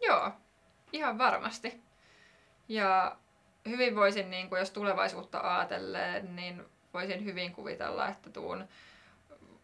Joo, 0.01 0.31
ihan 0.93 1.19
varmasti. 1.19 1.83
Ja 2.69 3.17
hyvin 3.69 3.97
voisin, 3.97 4.31
niin 4.31 4.49
kuin 4.49 4.59
jos 4.59 4.71
tulevaisuutta 4.71 5.41
ajatellen, 5.41 6.37
niin 6.37 6.65
voisin 6.95 7.25
hyvin 7.25 7.53
kuvitella, 7.53 8.09
että 8.09 8.31
tuun 8.31 8.69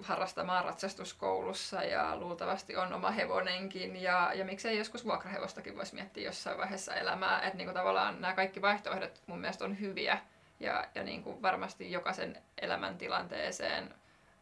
harrastamaan 0.03 0.65
ratsastuskoulussa 0.65 1.83
ja 1.83 2.17
luultavasti 2.17 2.77
on 2.77 2.93
oma 2.93 3.11
hevonenkin 3.11 4.03
ja, 4.03 4.33
ja 4.35 4.45
miksei 4.45 4.79
joskus 4.79 5.05
vuokrahevostakin 5.05 5.77
voisi 5.77 5.95
miettiä 5.95 6.25
jossain 6.25 6.59
vaiheessa 6.59 6.95
elämää. 6.95 7.43
Että 7.43 7.57
niin 7.57 7.75
tavallaan 7.75 8.21
nämä 8.21 8.35
kaikki 8.35 8.63
vaihtoehdot 8.63 9.23
mun 9.27 9.41
mielestä 9.41 9.65
on 9.65 9.81
hyviä 9.81 10.19
ja, 10.61 10.85
ja 10.95 11.03
niin 11.03 11.23
kuin 11.23 11.43
varmasti 11.43 11.93
jokaisen 11.93 12.43
elämäntilanteeseen 12.63 13.95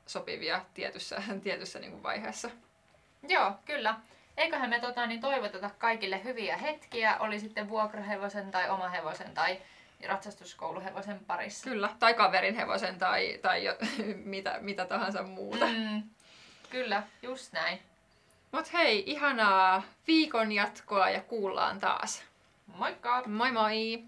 sopivia 0.06 0.64
tietyssä, 0.74 1.22
tietyssä 1.44 1.78
niin 1.78 1.90
kuin 1.90 2.02
vaiheessa. 2.02 2.50
Joo, 3.28 3.52
kyllä. 3.64 3.94
Eiköhän 4.36 4.70
me 4.70 4.80
tota, 4.80 5.06
niin 5.06 5.20
toivoteta 5.20 5.70
kaikille 5.78 6.24
hyviä 6.24 6.56
hetkiä, 6.56 7.16
oli 7.18 7.40
sitten 7.40 7.68
vuokrahevosen 7.68 8.50
tai 8.50 8.70
oma 8.70 8.88
hevosen 8.88 9.34
tai 9.34 9.58
ratsastuskouluhevosen 10.06 11.20
parissa. 11.26 11.70
Kyllä, 11.70 11.88
tai 11.98 12.14
kaverin 12.14 12.56
hevosen 12.56 12.98
tai, 12.98 13.38
tai 13.42 13.64
jo, 13.64 13.76
mitä, 14.24 14.56
mitä 14.60 14.84
tahansa 14.84 15.22
muuta. 15.22 15.66
Mm, 15.66 16.02
kyllä, 16.70 17.02
just 17.22 17.52
näin. 17.52 17.78
Mut 18.52 18.72
hei, 18.72 19.02
ihanaa 19.06 19.82
viikon 20.06 20.52
jatkoa 20.52 21.10
ja 21.10 21.20
kuullaan 21.20 21.80
taas. 21.80 22.22
Moikka! 22.66 23.22
Moi 23.26 23.52
moi! 23.52 24.04